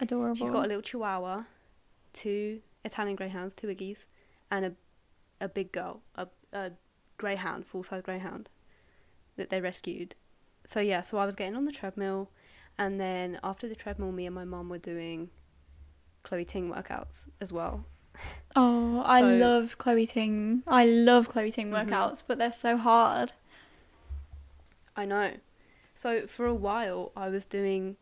Adorable. 0.00 0.36
She's 0.36 0.50
got 0.50 0.64
a 0.64 0.68
little 0.68 0.82
Chihuahua, 0.82 1.42
two 2.12 2.60
Italian 2.84 3.16
Greyhounds, 3.16 3.52
two 3.54 3.66
Iggies, 3.66 4.06
and 4.50 4.64
a 4.64 4.72
a 5.40 5.48
big 5.48 5.72
girl, 5.72 6.02
a 6.14 6.28
a 6.52 6.70
Greyhound, 7.16 7.66
full 7.66 7.82
size 7.82 8.02
Greyhound, 8.02 8.48
that 9.36 9.50
they 9.50 9.60
rescued. 9.60 10.14
So 10.64 10.78
yeah, 10.78 11.02
so 11.02 11.18
I 11.18 11.26
was 11.26 11.34
getting 11.34 11.56
on 11.56 11.64
the 11.64 11.72
treadmill, 11.72 12.30
and 12.78 13.00
then 13.00 13.40
after 13.42 13.68
the 13.68 13.74
treadmill, 13.74 14.12
me 14.12 14.26
and 14.26 14.34
my 14.34 14.44
mum 14.44 14.68
were 14.68 14.78
doing 14.78 15.30
Chloe 16.22 16.44
Ting 16.44 16.70
workouts 16.72 17.26
as 17.40 17.52
well. 17.52 17.84
Oh, 18.54 19.02
I 19.04 19.20
love 19.20 19.78
Chloe 19.78 20.06
Ting. 20.06 20.62
I 20.68 20.84
love 20.86 21.28
Chloe 21.28 21.50
Ting 21.50 21.70
Mhm. 21.72 21.88
workouts, 21.88 22.22
but 22.24 22.38
they're 22.38 22.52
so 22.52 22.76
hard. 22.76 23.32
I 24.96 25.04
know. 25.04 25.32
So 25.98 26.28
for 26.28 26.46
a 26.46 26.54
while, 26.54 27.10
I 27.16 27.28
was 27.28 27.44
doing 27.44 27.96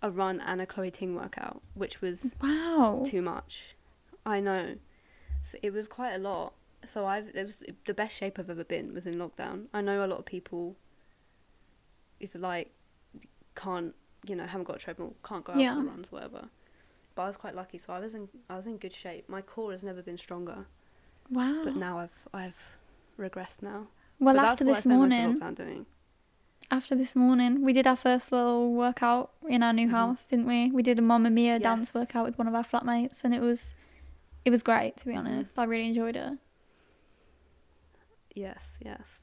a 0.00 0.10
run 0.10 0.40
and 0.40 0.58
a 0.58 0.64
Chloe 0.64 0.90
Ting 0.90 1.14
workout, 1.14 1.60
which 1.74 2.00
was 2.00 2.34
Wow. 2.40 3.02
too 3.06 3.20
much. 3.20 3.76
I 4.24 4.40
know. 4.40 4.76
So 5.42 5.58
it 5.62 5.70
was 5.70 5.86
quite 5.86 6.14
a 6.14 6.18
lot. 6.18 6.54
So 6.86 7.04
I've 7.04 7.28
it 7.34 7.44
was 7.44 7.62
the 7.84 7.92
best 7.92 8.16
shape 8.16 8.38
I've 8.38 8.48
ever 8.48 8.64
been 8.64 8.94
was 8.94 9.04
in 9.04 9.16
lockdown. 9.16 9.66
I 9.74 9.82
know 9.82 10.02
a 10.02 10.08
lot 10.08 10.18
of 10.18 10.24
people 10.24 10.76
is 12.20 12.34
like 12.34 12.72
can't 13.54 13.94
you 14.26 14.34
know 14.34 14.46
haven't 14.46 14.64
got 14.64 14.76
a 14.76 14.78
treadmill, 14.78 15.14
can't 15.22 15.44
go 15.44 15.52
out 15.52 15.58
Yeah. 15.58 15.74
for 15.74 15.82
runs, 15.82 16.10
whatever. 16.10 16.48
But 17.14 17.22
I 17.24 17.26
was 17.26 17.36
quite 17.36 17.54
lucky, 17.54 17.76
so 17.76 17.92
I 17.92 17.98
was 17.98 18.14
in 18.14 18.30
I 18.48 18.56
was 18.56 18.66
in 18.66 18.78
good 18.78 18.94
shape. 18.94 19.28
My 19.28 19.42
core 19.42 19.72
has 19.72 19.84
never 19.84 20.00
been 20.02 20.16
stronger, 20.16 20.64
Wow. 21.28 21.60
but 21.64 21.76
now 21.76 21.98
I've 21.98 22.18
I've 22.32 22.56
regressed 23.18 23.60
now. 23.62 23.88
well, 24.18 24.34
but 24.36 24.42
after 24.42 24.64
this 24.64 24.86
morning. 24.86 25.38
After 26.72 26.94
this 26.94 27.14
morning, 27.14 27.62
we 27.62 27.74
did 27.74 27.86
our 27.86 27.94
first 27.96 28.32
little 28.32 28.72
workout 28.72 29.30
in 29.46 29.62
our 29.62 29.74
new 29.74 29.86
Mhm. 29.88 29.90
house, 29.90 30.24
didn't 30.24 30.46
we? 30.46 30.70
We 30.70 30.82
did 30.82 30.98
a 30.98 31.02
Mamma 31.02 31.28
Mia 31.30 31.58
dance 31.58 31.92
workout 31.94 32.24
with 32.24 32.38
one 32.38 32.48
of 32.48 32.54
our 32.54 32.64
flatmates, 32.64 33.22
and 33.22 33.34
it 33.34 33.40
was, 33.42 33.74
it 34.46 34.50
was 34.50 34.62
great 34.62 34.96
to 34.96 35.04
be 35.04 35.12
Mhm. 35.12 35.18
honest. 35.18 35.58
I 35.58 35.64
really 35.64 35.86
enjoyed 35.88 36.16
it. 36.16 36.38
Yes, 38.34 38.78
yes. 38.80 39.22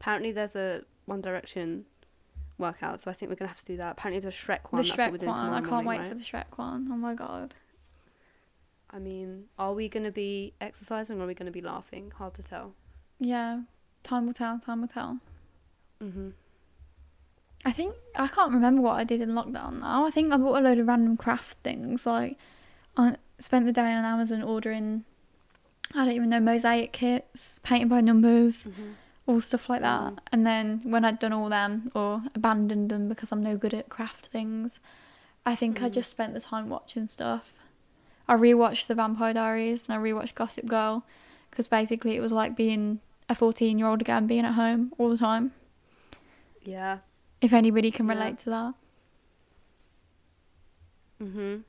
Apparently, 0.00 0.32
there's 0.32 0.56
a 0.56 0.84
One 1.06 1.20
Direction 1.20 1.86
workout, 2.58 2.98
so 2.98 3.10
I 3.12 3.14
think 3.14 3.28
we're 3.30 3.36
gonna 3.36 3.48
have 3.48 3.58
to 3.58 3.64
do 3.64 3.76
that. 3.76 3.92
Apparently, 3.92 4.18
there's 4.20 4.34
a 4.34 4.36
Shrek 4.36 4.72
one. 4.72 4.82
the 4.82 4.88
that's 4.88 4.98
what 4.98 5.12
we're 5.12 5.18
Shrek 5.18 5.26
one. 5.28 5.52
I 5.52 5.60
can't 5.60 5.70
morning, 5.70 5.86
wait 5.86 5.98
right? 6.00 6.08
for 6.08 6.14
the 6.16 6.24
Shrek 6.24 6.58
one. 6.58 6.88
Oh 6.90 6.96
my 6.96 7.14
god. 7.14 7.54
I 8.90 8.98
mean, 8.98 9.48
are 9.58 9.72
we 9.72 9.88
gonna 9.88 10.10
be 10.10 10.52
exercising 10.60 11.18
or 11.20 11.24
are 11.24 11.26
we 11.28 11.34
gonna 11.34 11.50
be 11.52 11.60
laughing? 11.62 12.10
Hard 12.10 12.34
to 12.34 12.42
tell. 12.42 12.74
Yeah. 13.20 13.62
Time 14.02 14.26
will 14.26 14.34
tell. 14.34 14.58
Time 14.58 14.80
will 14.80 14.88
tell. 14.88 15.20
Mhm. 16.00 16.32
I 17.64 17.70
think 17.72 17.94
I 18.16 18.26
can't 18.28 18.52
remember 18.52 18.82
what 18.82 18.96
I 18.96 19.04
did 19.04 19.20
in 19.20 19.30
lockdown 19.30 19.80
now. 19.80 20.04
I 20.06 20.10
think 20.10 20.32
I 20.32 20.36
bought 20.36 20.58
a 20.58 20.60
load 20.60 20.78
of 20.78 20.88
random 20.88 21.16
craft 21.16 21.58
things. 21.58 22.06
Like 22.06 22.36
I 22.96 23.16
spent 23.38 23.66
the 23.66 23.72
day 23.72 23.92
on 23.92 24.04
Amazon 24.04 24.42
ordering 24.42 25.04
I 25.94 26.06
don't 26.06 26.14
even 26.14 26.30
know 26.30 26.40
mosaic 26.40 26.92
kits, 26.92 27.60
painting 27.62 27.88
by 27.88 28.00
numbers, 28.00 28.64
Mhm. 28.64 28.94
all 29.26 29.40
stuff 29.42 29.68
like 29.68 29.82
that. 29.82 30.14
Mm. 30.14 30.18
And 30.32 30.46
then 30.46 30.80
when 30.84 31.04
I'd 31.04 31.18
done 31.18 31.34
all 31.34 31.50
them 31.50 31.90
or 31.94 32.22
abandoned 32.34 32.88
them 32.90 33.08
because 33.10 33.30
I'm 33.30 33.42
no 33.42 33.58
good 33.58 33.74
at 33.74 33.90
craft 33.90 34.28
things, 34.28 34.80
I 35.44 35.54
think 35.54 35.82
I 35.82 35.90
Mm. 35.90 35.92
just 35.92 36.10
spent 36.10 36.32
the 36.32 36.40
time 36.40 36.70
watching 36.70 37.08
stuff. 37.08 37.52
I 38.26 38.36
rewatched 38.36 38.86
The 38.86 38.94
Vampire 38.94 39.34
Diaries 39.34 39.84
and 39.86 39.94
I 39.98 40.02
rewatched 40.02 40.34
Gossip 40.34 40.64
Girl 40.64 41.04
because 41.50 41.68
basically 41.68 42.16
it 42.16 42.20
was 42.20 42.32
like 42.32 42.56
being 42.56 43.00
a 43.28 43.34
14 43.34 43.78
year 43.78 43.88
old 43.88 44.00
again, 44.00 44.26
being 44.26 44.46
at 44.46 44.54
home 44.54 44.94
all 44.96 45.10
the 45.10 45.18
time. 45.18 45.52
Yeah. 46.62 46.98
If 47.42 47.52
anybody 47.52 47.90
can 47.90 48.06
Yeah. 48.06 48.14
relate 48.14 48.38
to 48.40 48.50
that. 48.50 48.74
Mhm. 51.20 51.64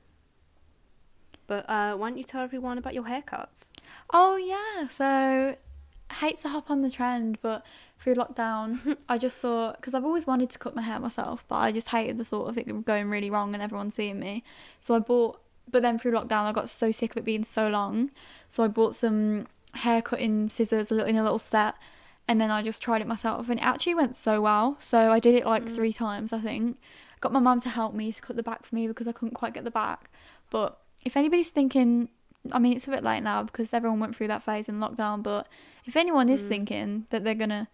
But 1.46 1.68
uh, 1.68 1.94
why 1.96 2.08
don't 2.08 2.16
you 2.18 2.24
tell 2.24 2.42
everyone 2.42 2.78
about 2.78 2.94
your 2.94 3.04
haircuts? 3.04 3.68
Oh 4.12 4.36
yeah, 4.36 4.88
so 4.88 5.56
I 6.10 6.14
hate 6.14 6.38
to 6.40 6.48
hop 6.48 6.70
on 6.70 6.80
the 6.82 6.90
trend, 6.90 7.38
but 7.42 7.64
through 7.98 8.14
lockdown, 8.14 8.96
I 9.08 9.18
just 9.18 9.38
thought 9.38 9.76
because 9.76 9.94
I've 9.94 10.04
always 10.04 10.26
wanted 10.26 10.48
to 10.50 10.58
cut 10.58 10.74
my 10.74 10.82
hair 10.82 10.98
myself, 10.98 11.44
but 11.48 11.56
I 11.56 11.70
just 11.72 11.88
hated 11.88 12.16
the 12.18 12.24
thought 12.24 12.48
of 12.48 12.56
it 12.56 12.84
going 12.86 13.10
really 13.10 13.30
wrong 13.30 13.52
and 13.52 13.62
everyone 13.62 13.90
seeing 13.90 14.18
me. 14.20 14.42
So 14.80 14.94
I 14.94 15.00
bought, 15.00 15.40
but 15.70 15.82
then 15.82 15.98
through 15.98 16.12
lockdown, 16.12 16.44
I 16.44 16.52
got 16.52 16.70
so 16.70 16.90
sick 16.92 17.10
of 17.10 17.18
it 17.18 17.24
being 17.24 17.44
so 17.44 17.68
long, 17.68 18.10
so 18.50 18.62
I 18.64 18.68
bought 18.68 18.96
some 18.96 19.46
hair 19.74 20.00
cutting 20.00 20.48
scissors 20.48 20.90
in 20.90 21.16
a 21.16 21.22
little 21.22 21.38
set, 21.38 21.74
and 22.26 22.40
then 22.40 22.50
I 22.50 22.62
just 22.62 22.82
tried 22.82 23.00
it 23.02 23.06
myself, 23.06 23.48
and 23.48 23.58
it 23.58 23.62
actually 23.64 23.94
went 23.94 24.16
so 24.16 24.40
well. 24.40 24.76
So 24.80 25.10
I 25.12 25.18
did 25.18 25.34
it 25.34 25.46
like 25.46 25.64
Mm. 25.64 25.74
three 25.74 25.92
times, 25.92 26.32
I 26.32 26.40
think. 26.40 26.78
Got 27.20 27.32
my 27.32 27.40
mum 27.40 27.60
to 27.62 27.68
help 27.68 27.94
me 27.94 28.12
to 28.12 28.20
cut 28.20 28.36
the 28.36 28.42
back 28.42 28.64
for 28.66 28.74
me 28.74 28.86
because 28.86 29.08
I 29.08 29.12
couldn't 29.12 29.34
quite 29.34 29.54
get 29.54 29.64
the 29.64 29.70
back, 29.70 30.10
but 30.50 30.80
if 31.04 31.16
anybody's 31.16 31.50
thinking 31.50 32.08
I 32.52 32.58
mean, 32.58 32.74
it's 32.74 32.86
a 32.86 32.90
bit 32.90 33.02
late 33.02 33.22
now 33.22 33.42
because 33.42 33.72
everyone 33.72 34.00
went 34.00 34.14
through 34.14 34.28
that 34.28 34.42
phase 34.42 34.68
in 34.68 34.78
lockdown. 34.78 35.22
But 35.22 35.48
if 35.86 35.96
anyone 35.96 36.28
is 36.28 36.42
Mm. 36.42 36.48
thinking 36.48 37.06
that 37.08 37.24
they're 37.24 37.34
gonna 37.34 37.68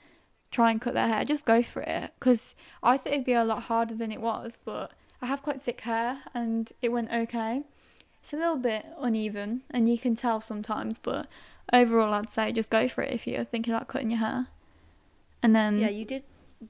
try 0.53 0.71
and 0.71 0.81
cut 0.81 0.95
their 0.95 1.09
hair, 1.09 1.25
just 1.25 1.45
go 1.45 1.61
for 1.61 1.83
it. 1.83 2.13
Because 2.21 2.55
I 2.81 2.97
thought 2.97 3.13
it'd 3.13 3.25
be 3.25 3.33
a 3.33 3.43
lot 3.43 3.65
harder 3.65 3.97
than 3.97 4.13
it 4.13 4.21
was. 4.21 4.61
But 4.65 4.93
I 5.21 5.27
have 5.27 5.43
quite 5.43 5.61
thick 5.61 5.81
hair, 5.81 6.19
and 6.35 6.73
it 6.83 6.91
went 6.91 7.11
okay. 7.13 7.65
It's 8.23 8.33
a 8.33 8.37
little 8.37 8.59
bit 8.59 8.87
uneven, 8.97 9.63
and 9.73 9.89
you 9.89 9.99
can 9.99 10.15
tell 10.15 10.41
sometimes. 10.41 10.99
But 10.99 11.27
overall, 11.73 12.13
I'd 12.15 12.31
say 12.31 12.53
just 12.53 12.71
go 12.71 12.89
for 12.89 13.03
it 13.03 13.13
if 13.13 13.27
you're 13.27 13.45
thinking 13.45 13.73
about 13.75 13.89
cutting 13.89 14.11
your 14.11 14.19
hair. 14.21 14.47
And 15.43 15.55
then 15.55 15.79
Yeah, 15.79 15.89
you 15.89 16.05
did 16.05 16.25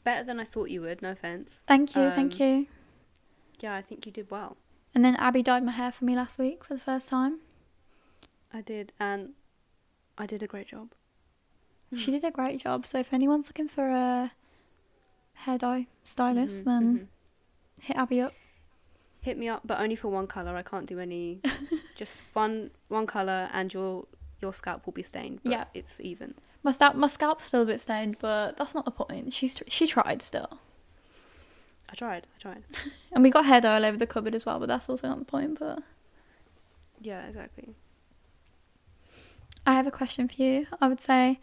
better 0.05 0.25
than 0.25 0.39
I 0.41 0.45
thought 0.45 0.71
you 0.71 0.83
would. 0.83 1.03
No 1.03 1.11
offense. 1.11 1.63
thank 1.67 1.97
you, 1.97 2.11
thank 2.11 2.41
um, 2.41 2.47
you. 2.47 2.67
Yeah, 3.61 3.75
I 3.75 3.83
think 3.83 4.07
you 4.07 4.13
did 4.13 4.31
well. 4.31 4.57
And 4.95 5.05
then 5.05 5.17
Abbey 5.17 5.43
dyed 5.43 5.65
my 5.65 5.73
hair 5.73 5.93
for 5.93 6.05
me 6.05 6.17
last 6.17 6.39
week 6.39 6.65
for 6.65 6.75
the 6.75 6.81
first 6.81 7.09
time. 7.09 7.41
I 8.53 8.61
did, 8.61 8.93
and 8.99 9.31
I 10.19 10.27
did 10.27 10.43
a 10.43 10.47
great 10.47 10.67
job. 10.69 10.93
She 11.97 12.11
did 12.13 12.23
a 12.25 12.31
great 12.31 12.61
job. 12.63 12.87
So 12.87 12.99
if 12.99 13.13
anyone's 13.13 13.49
looking 13.49 13.67
for 13.69 13.89
a 13.89 14.31
hair 15.35 15.59
dye 15.59 15.87
stylist, 16.05 16.63
Mhm, 16.63 16.65
then 16.65 16.99
mhm. 16.99 17.83
hit 17.83 17.97
Abbey 17.97 18.21
up. 18.21 18.33
hit 19.21 19.37
me 19.37 19.49
up, 19.49 19.63
but 19.65 19.81
only 19.81 19.97
for 19.97 20.09
one 20.09 20.27
color. 20.29 20.57
I 20.57 20.63
can't 20.63 20.87
do 20.87 20.99
any. 21.01 21.41
just 21.97 22.19
one 22.33 22.71
one 22.89 23.07
color, 23.09 23.49
and 23.53 23.73
your 23.75 24.07
your 24.40 24.53
scalp 24.53 24.87
will 24.87 24.92
be 24.92 25.03
stained. 25.03 25.40
But 25.42 25.53
Yeah. 25.53 25.64
it's 25.74 26.00
even. 26.00 26.35
My 26.62 26.72
scalp, 26.72 26.94
my 26.96 27.07
scalp's 27.09 27.44
still 27.46 27.62
a 27.62 27.66
bit 27.66 27.81
stained, 27.81 28.16
but 28.18 28.57
that's 28.57 28.74
not 28.74 28.85
the 28.85 28.90
point. 28.90 29.33
She's 29.33 29.62
she 29.68 29.87
tried 29.87 30.20
still, 30.22 30.59
I 31.88 31.94
tried. 31.94 32.26
I 32.37 32.40
tried. 32.40 32.62
and 33.12 33.22
we 33.22 33.31
got 33.31 33.46
hair 33.46 33.61
dye 33.61 33.76
all 33.76 33.85
over 33.85 33.96
the 33.96 34.07
cupboard 34.07 34.35
as 34.35 34.44
well, 34.46 34.59
but 34.61 34.66
that's 34.66 34.88
also 34.88 35.09
not 35.09 35.18
the 35.18 35.24
point. 35.24 35.59
But 35.59 35.83
Yeah, 37.00 37.26
exactly. 37.26 37.74
I 39.66 39.74
have 39.74 39.87
a 39.87 39.90
question 39.90 40.29
for 40.29 40.42
you. 40.42 40.66
I 40.81 40.88
would 40.88 41.00
say, 41.00 41.38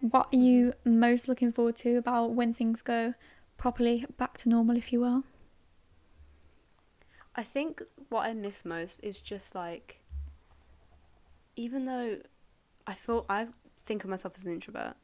what 0.00 0.28
are 0.32 0.36
you 0.38 0.72
most 0.84 1.28
looking 1.28 1.52
forward 1.52 1.76
to 1.76 1.96
about 1.96 2.32
when 2.32 2.52
things 2.54 2.82
go 2.82 3.14
properly 3.58 4.06
back 4.18 4.38
to 4.38 4.48
normal, 4.48 4.76
if 4.76 4.92
you 4.92 5.00
will? 5.00 5.24
I 7.36 7.42
think 7.42 7.82
what 8.08 8.26
I 8.26 8.34
miss 8.34 8.64
most 8.64 9.00
is 9.02 9.20
just 9.20 9.54
like, 9.54 10.00
even 11.56 11.84
though 11.84 12.18
I 12.90 12.94
feel 12.94 13.24
I 13.28 13.46
think 13.84 14.02
of 14.02 14.10
myself 14.10 14.34
as 14.36 14.44
an 14.44 14.52
introvert, 14.52 14.96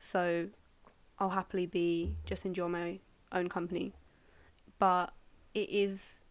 so 0.00 0.48
I'll 1.20 1.30
happily 1.30 1.64
be 1.64 2.16
just 2.26 2.44
enjoy 2.44 2.66
my 2.66 2.98
own 3.30 3.48
company, 3.48 3.92
but 4.80 5.12
it 5.54 5.70
is 5.70 6.24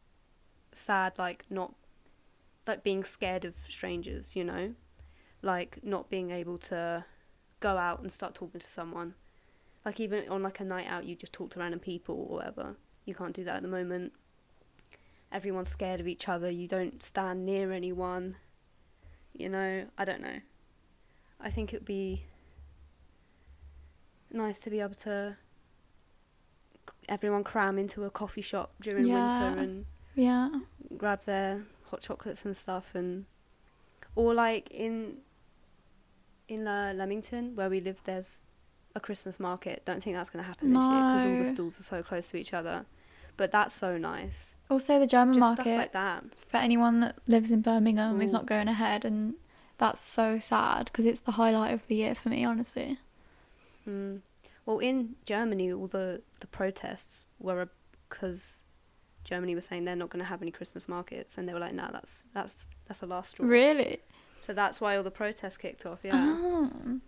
sad 0.74 1.14
like 1.18 1.46
not 1.50 1.74
like 2.68 2.84
being 2.84 3.06
scared 3.06 3.46
of 3.46 3.56
strangers, 3.70 4.36
you 4.36 4.44
know, 4.44 4.74
like 5.42 5.80
not 5.84 6.10
being 6.10 6.32
able 6.32 6.58
to 6.58 7.06
go 7.62 7.78
out 7.78 8.02
and 8.02 8.12
start 8.12 8.36
talking 8.36 8.60
to 8.60 8.68
someone. 8.68 9.14
Like 9.86 10.02
even 10.02 10.28
on 10.28 10.44
like 10.44 10.60
a 10.60 10.66
night 10.66 10.88
out, 10.90 11.06
you 11.06 11.16
just 11.16 11.32
talk 11.32 11.52
to 11.52 11.60
random 11.60 11.80
people 11.80 12.28
or 12.30 12.36
whatever. 12.40 12.76
You 13.06 13.16
can't 13.16 13.34
do 13.34 13.46
that 13.46 13.56
at 13.56 13.62
the 13.62 13.70
moment. 13.70 14.12
Everyone's 15.32 15.70
scared 15.70 16.02
of 16.02 16.10
each 16.10 16.28
other. 16.28 16.50
You 16.50 16.68
don't 16.68 17.02
stand 17.02 17.46
near 17.46 17.72
anyone. 17.72 18.36
You 19.32 19.48
know, 19.48 19.86
I 19.98 20.04
don't 20.04 20.20
know. 20.20 20.40
I 21.44 21.50
think 21.50 21.74
it'd 21.74 21.86
be 21.86 22.26
nice 24.32 24.60
to 24.62 24.70
be 24.70 24.80
able 24.80 24.96
to 24.96 25.38
everyone 27.08 27.44
cram 27.44 27.78
into 27.78 28.04
a 28.06 28.10
coffee 28.10 28.42
shop 28.42 28.74
during 28.82 29.08
Yeah. 29.08 29.14
winter 29.16 29.60
and 29.60 29.86
Yeah. 30.16 30.50
grab 30.98 31.24
their 31.24 31.66
hot 31.90 32.02
chocolates 32.02 32.46
and 32.46 32.56
stuff 32.56 32.96
and 32.96 33.26
or 34.16 34.34
like 34.34 34.70
in 34.72 35.22
in 36.48 36.68
uh, 36.68 36.94
Leamington 36.96 37.56
where 37.56 37.70
we 37.70 37.80
live 37.80 38.04
there's 38.04 38.44
a 38.96 39.00
Christmas 39.00 39.40
market. 39.40 39.84
Don't 39.86 40.04
think 40.04 40.16
that's 40.16 40.30
going 40.30 40.44
to 40.44 40.48
happen 40.48 40.72
this 40.74 40.90
year 40.92 41.04
because 41.04 41.26
all 41.26 41.36
the 41.38 41.46
stalls 41.46 41.80
are 41.80 41.84
so 41.84 42.04
close 42.04 42.30
to 42.30 42.38
each 42.38 42.54
other. 42.54 42.86
But 43.38 43.52
that's 43.52 43.74
so 43.74 43.98
nice. 43.98 44.54
Also, 44.70 45.00
the 45.00 45.08
German 45.08 45.34
just 45.34 45.40
market 45.40 45.62
stuff 45.64 45.78
like 45.78 45.92
that. 45.94 46.24
for 46.50 46.58
anyone 46.58 47.00
that 47.00 47.18
lives 47.28 47.50
in 47.50 47.62
Birmingham 47.62 48.22
is 48.22 48.32
not 48.32 48.46
going 48.46 48.68
ahead, 48.68 49.04
and 49.06 49.34
that's 49.78 50.02
so 50.02 50.40
sad 50.40 50.86
because 50.86 51.06
it's 51.06 51.20
the 51.22 51.32
highlight 51.34 51.74
of 51.74 51.86
the 51.88 51.96
year 51.96 52.16
for 52.16 52.30
me, 52.30 52.44
honestly. 52.46 52.98
mm. 53.88 54.22
well 54.66 54.80
in 54.80 55.16
Germany 55.26 55.72
all 55.74 55.88
the 55.88 56.22
the 56.40 56.48
protests 56.48 57.26
were 57.40 57.68
because 58.10 58.62
Germany 59.24 59.56
was 59.56 59.66
saying 59.66 59.86
they're 59.86 59.96
not 59.96 60.10
going 60.10 60.20
to 60.24 60.30
have 60.30 60.42
any 60.42 60.52
Christmas 60.52 60.88
markets 60.88 61.38
and 61.38 61.48
they 61.48 61.54
were 61.54 61.60
like 61.60 61.74
nah 61.74 61.90
that's 61.92 62.26
that's 62.34 62.70
that's 62.88 63.00
the 63.00 63.08
last 63.08 63.32
straw 63.32 63.46
Really? 63.46 64.00
so 64.40 64.54
that's 64.54 64.80
why 64.82 64.96
all 64.98 65.04
the 65.04 65.12
protests 65.12 65.58
kicked 65.58 65.86
off 65.86 66.00
yeah 66.04 66.14
Oh. 66.16 67.00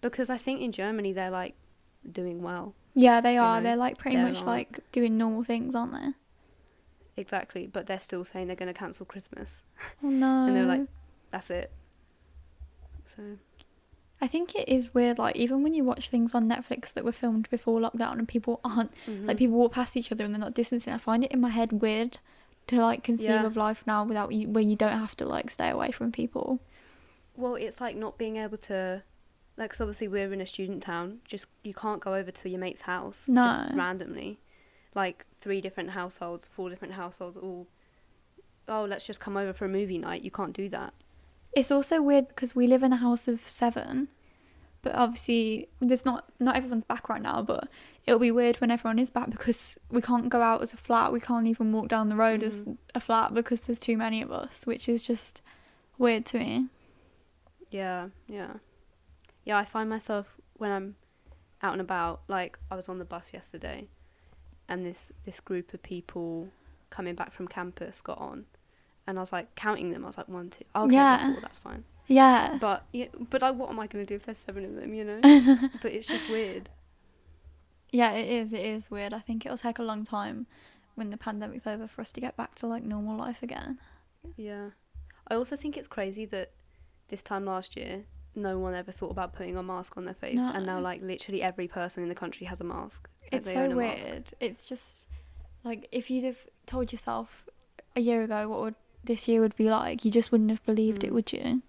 because 0.00 0.30
I 0.30 0.36
think 0.38 0.60
in 0.60 0.72
Germany 0.72 1.12
they're 1.12 1.30
like 1.30 1.54
doing 2.10 2.42
well 2.42 2.74
Yeah, 2.94 3.20
they 3.20 3.34
You 3.34 3.40
are. 3.40 3.60
know, 3.60 3.64
They're 3.64 3.76
like 3.76 3.98
pretty 3.98 4.16
they're 4.16 4.26
much 4.26 4.38
on- 4.38 4.46
like 4.46 4.80
doing 4.92 5.16
normal 5.18 5.44
things, 5.44 5.74
aren't 5.74 5.92
they? 5.92 6.08
Exactly, 7.16 7.66
but 7.66 7.86
they're 7.86 8.00
still 8.00 8.24
saying 8.24 8.46
they're 8.46 8.56
going 8.56 8.72
to 8.72 8.78
cancel 8.78 9.04
Christmas. 9.04 9.62
Oh 10.02 10.08
no. 10.08 10.44
And 10.46 10.56
they're 10.56 10.64
like- 10.64 10.88
That's 11.30 11.50
it. 11.50 11.70
So 13.16 13.22
I 14.20 14.26
think 14.26 14.54
it 14.54 14.68
is 14.68 14.92
weird. 14.94 15.18
Like 15.18 15.36
even 15.36 15.62
when 15.62 15.74
you 15.74 15.84
watch 15.84 16.08
things 16.08 16.34
on 16.34 16.48
Netflix 16.48 16.92
that 16.92 17.04
were 17.04 17.12
filmed 17.12 17.48
before 17.50 17.80
lockdown 17.80 18.18
and 18.18 18.28
people 18.28 18.60
aren't 18.64 18.92
mhm. 19.06 19.26
like 19.26 19.38
people 19.38 19.56
walk 19.56 19.72
past 19.72 19.96
each 19.96 20.12
other 20.12 20.24
and 20.24 20.34
they're 20.34 20.40
not 20.40 20.54
distancing. 20.54 20.92
I 20.92 20.98
find 20.98 21.24
it 21.24 21.32
in 21.32 21.40
my 21.40 21.48
head 21.50 21.72
weird 21.80 22.18
to 22.68 22.76
like 22.80 23.02
conceive 23.02 23.28
Yeah. 23.28 23.46
of 23.46 23.56
life 23.56 23.82
now 23.86 24.04
without 24.04 24.32
you 24.32 24.48
where 24.48 24.62
you 24.62 24.76
don't 24.76 24.98
have 24.98 25.16
to 25.16 25.26
like 25.26 25.50
stay 25.50 25.70
away 25.70 25.90
from 25.90 26.12
people. 26.12 26.60
well, 27.36 27.54
it's 27.54 27.80
like 27.80 27.96
not 27.96 28.18
being 28.18 28.36
able 28.36 28.58
to, 28.58 29.02
like 29.56 29.70
cause 29.70 29.80
obviously 29.80 30.08
we're 30.08 30.30
in 30.32 30.40
a 30.42 30.46
student 30.46 30.82
town. 30.82 31.20
Just 31.24 31.46
you 31.62 31.72
can't 31.72 32.00
go 32.00 32.14
over 32.14 32.30
to 32.30 32.48
your 32.50 32.60
mate's 32.60 32.82
house 32.82 33.26
just 33.26 33.74
randomly, 33.74 34.38
like 34.94 35.24
three 35.34 35.60
different 35.62 35.90
households, 35.90 36.46
four 36.46 36.68
different 36.68 36.94
households, 36.94 37.36
all. 37.38 37.66
Oh, 38.68 38.84
let's 38.84 39.06
just 39.06 39.20
come 39.20 39.36
over 39.36 39.52
for 39.54 39.64
a 39.64 39.68
movie 39.68 39.98
night. 39.98 40.22
You 40.22 40.30
can't 40.30 40.52
do 40.52 40.68
that. 40.68 40.92
It's 41.52 41.70
also 41.70 42.00
weird 42.00 42.28
because 42.28 42.54
we 42.54 42.66
live 42.66 42.82
in 42.82 42.92
a 42.92 42.96
house 42.96 43.26
of 43.28 43.46
seven, 43.48 44.08
but 44.82 44.94
obviously 44.94 45.68
there's 45.80 46.04
not 46.04 46.30
not 46.38 46.56
everyone's 46.56 46.84
back 46.84 47.08
right 47.08 47.20
now. 47.22 47.42
But 47.42 47.68
it'll 48.06 48.20
be 48.20 48.30
weird 48.30 48.60
when 48.60 48.70
everyone 48.70 48.98
is 48.98 49.10
back 49.10 49.30
because 49.30 49.76
we 49.90 50.00
can't 50.00 50.28
go 50.28 50.42
out 50.42 50.62
as 50.62 50.72
a 50.72 50.76
flat. 50.76 51.12
We 51.12 51.20
can't 51.20 51.46
even 51.46 51.72
walk 51.72 51.88
down 51.88 52.08
the 52.08 52.16
road 52.16 52.42
as 52.42 52.62
Mhm. 52.62 52.78
a 52.94 53.00
flat 53.00 53.34
because 53.34 53.62
there's 53.62 53.80
too 53.80 53.96
many 53.96 54.22
of 54.22 54.30
us, 54.30 54.64
which 54.66 54.88
is 54.88 55.02
just 55.02 55.42
weird 55.98 56.24
to 56.26 56.38
me. 56.38 56.68
Yeah, 57.70 58.08
yeah, 58.26 58.54
yeah. 59.44 59.58
I 59.58 59.64
find 59.64 59.88
myself 59.90 60.36
when 60.56 60.70
I'm 60.70 60.96
out 61.62 61.72
and 61.72 61.80
about. 61.80 62.22
Like 62.28 62.58
I 62.70 62.76
was 62.76 62.88
on 62.88 62.98
the 62.98 63.04
bus 63.04 63.32
yesterday, 63.32 63.88
and 64.68 64.86
this 64.86 65.12
this 65.24 65.40
group 65.40 65.74
of 65.74 65.82
people 65.82 66.50
coming 66.90 67.14
back 67.14 67.32
from 67.32 67.46
campus 67.48 68.00
got 68.02 68.18
on, 68.18 68.46
and 69.06 69.18
I 69.18 69.20
was 69.22 69.32
like 69.32 69.54
counting 69.54 69.90
them. 69.90 70.04
I 70.04 70.06
was 70.08 70.18
like 70.18 70.28
one, 70.28 70.50
two. 70.50 70.64
Okay, 70.74 70.94
that's 70.96 71.22
Yeah. 71.22 71.32
four. 71.32 71.40
That's 71.40 71.58
fine. 71.58 71.84
Yeah. 72.06 72.58
But 72.60 72.84
yeah, 72.92 73.06
but 73.30 73.42
like, 73.42 73.54
what 73.54 73.70
am 73.70 73.78
I 73.80 73.86
gonna 73.86 74.04
do 74.06 74.14
if 74.16 74.24
there's 74.26 74.38
seven 74.38 74.64
of 74.64 74.74
them? 74.74 74.94
You 74.94 75.04
know. 75.04 75.20
but 75.82 75.92
it's 75.92 76.06
just 76.06 76.28
weird. 76.28 76.68
Yeah, 77.92 78.12
it 78.12 78.28
is. 78.28 78.52
It 78.52 78.60
is 78.64 78.90
weird. 78.90 79.12
I 79.12 79.18
think 79.18 79.44
it'll 79.44 79.58
take 79.58 79.78
a 79.78 79.82
long 79.82 80.04
time 80.04 80.46
when 80.94 81.10
the 81.10 81.16
pandemic's 81.16 81.66
over 81.66 81.88
for 81.88 82.00
us 82.00 82.12
to 82.12 82.20
get 82.20 82.36
back 82.36 82.54
to 82.56 82.66
like 82.66 82.82
normal 82.84 83.16
life 83.16 83.42
again. 83.42 83.78
Yeah. 84.36 84.70
I 85.28 85.34
also 85.34 85.56
think 85.56 85.76
it's 85.76 85.88
crazy 85.88 86.24
that 86.26 86.50
this 87.08 87.22
time 87.22 87.44
last 87.44 87.76
year, 87.76 88.04
no 88.34 88.58
one 88.58 88.74
ever 88.74 88.92
thought 88.92 89.10
about 89.10 89.32
putting 89.32 89.56
a 89.56 89.62
mask 89.62 89.96
on 89.96 90.04
their 90.04 90.14
face, 90.14 90.38
and 90.38 90.66
now 90.66 90.80
like 90.80 91.02
literally 91.02 91.42
every 91.42 91.66
person 91.66 92.02
in 92.02 92.08
the 92.08 92.14
country 92.14 92.46
has 92.46 92.60
a 92.60 92.64
mask. 92.64 93.08
Like, 93.22 93.34
It's 93.40 93.52
so 93.52 93.64
a 93.70 93.74
mask. 93.74 93.76
weird. 94.06 94.24
It's 94.40 94.64
just 94.64 95.04
like 95.64 95.88
if 95.92 96.10
you'd 96.10 96.24
have 96.24 96.38
told 96.66 96.92
yourself 96.92 97.48
a 97.96 98.00
year 98.00 98.22
ago 98.22 98.48
what 98.48 98.60
would 98.60 98.74
this 99.04 99.26
year 99.28 99.40
would 99.40 99.56
be 99.56 99.68
like, 99.70 100.04
you 100.04 100.10
just 100.10 100.30
wouldn't 100.32 100.50
have 100.50 100.64
believed 100.64 101.04
it, 101.04 101.10
Mm. 101.10 101.14
would 101.14 101.32
you? 101.32 101.62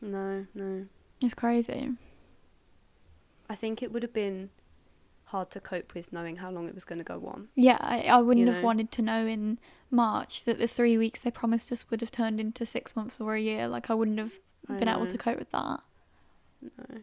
No, 0.00 0.46
no. 0.54 0.86
It's 1.22 1.34
crazy. 1.34 1.90
I 3.48 3.54
think 3.54 3.82
it 3.82 3.92
would 3.92 4.02
have 4.02 4.12
been 4.12 4.50
hard 5.26 5.50
to 5.50 5.60
cope 5.60 5.94
with 5.94 6.12
knowing 6.12 6.36
how 6.36 6.50
long 6.50 6.68
it 6.68 6.74
was 6.74 6.84
going 6.84 6.98
to 6.98 7.04
go 7.04 7.26
on. 7.26 7.48
Yeah, 7.54 7.78
I, 7.80 8.02
I 8.02 8.20
wouldn't 8.20 8.46
have 8.46 8.56
know? 8.56 8.62
wanted 8.62 8.90
to 8.92 9.02
know 9.02 9.26
in 9.26 9.58
March 9.90 10.44
that 10.44 10.58
the 10.58 10.68
three 10.68 10.96
weeks 10.98 11.20
they 11.20 11.30
promised 11.30 11.70
us 11.72 11.90
would 11.90 12.00
have 12.00 12.10
turned 12.10 12.40
into 12.40 12.64
six 12.66 12.94
months 12.96 13.20
or 13.20 13.34
a 13.34 13.40
year. 13.40 13.66
Like 13.68 13.90
I 13.90 13.94
wouldn't 13.94 14.18
have 14.18 14.32
I 14.68 14.74
been 14.78 14.88
able 14.88 15.06
to 15.06 15.18
cope 15.18 15.38
with 15.38 15.50
that. 15.52 15.80
No. 16.62 17.00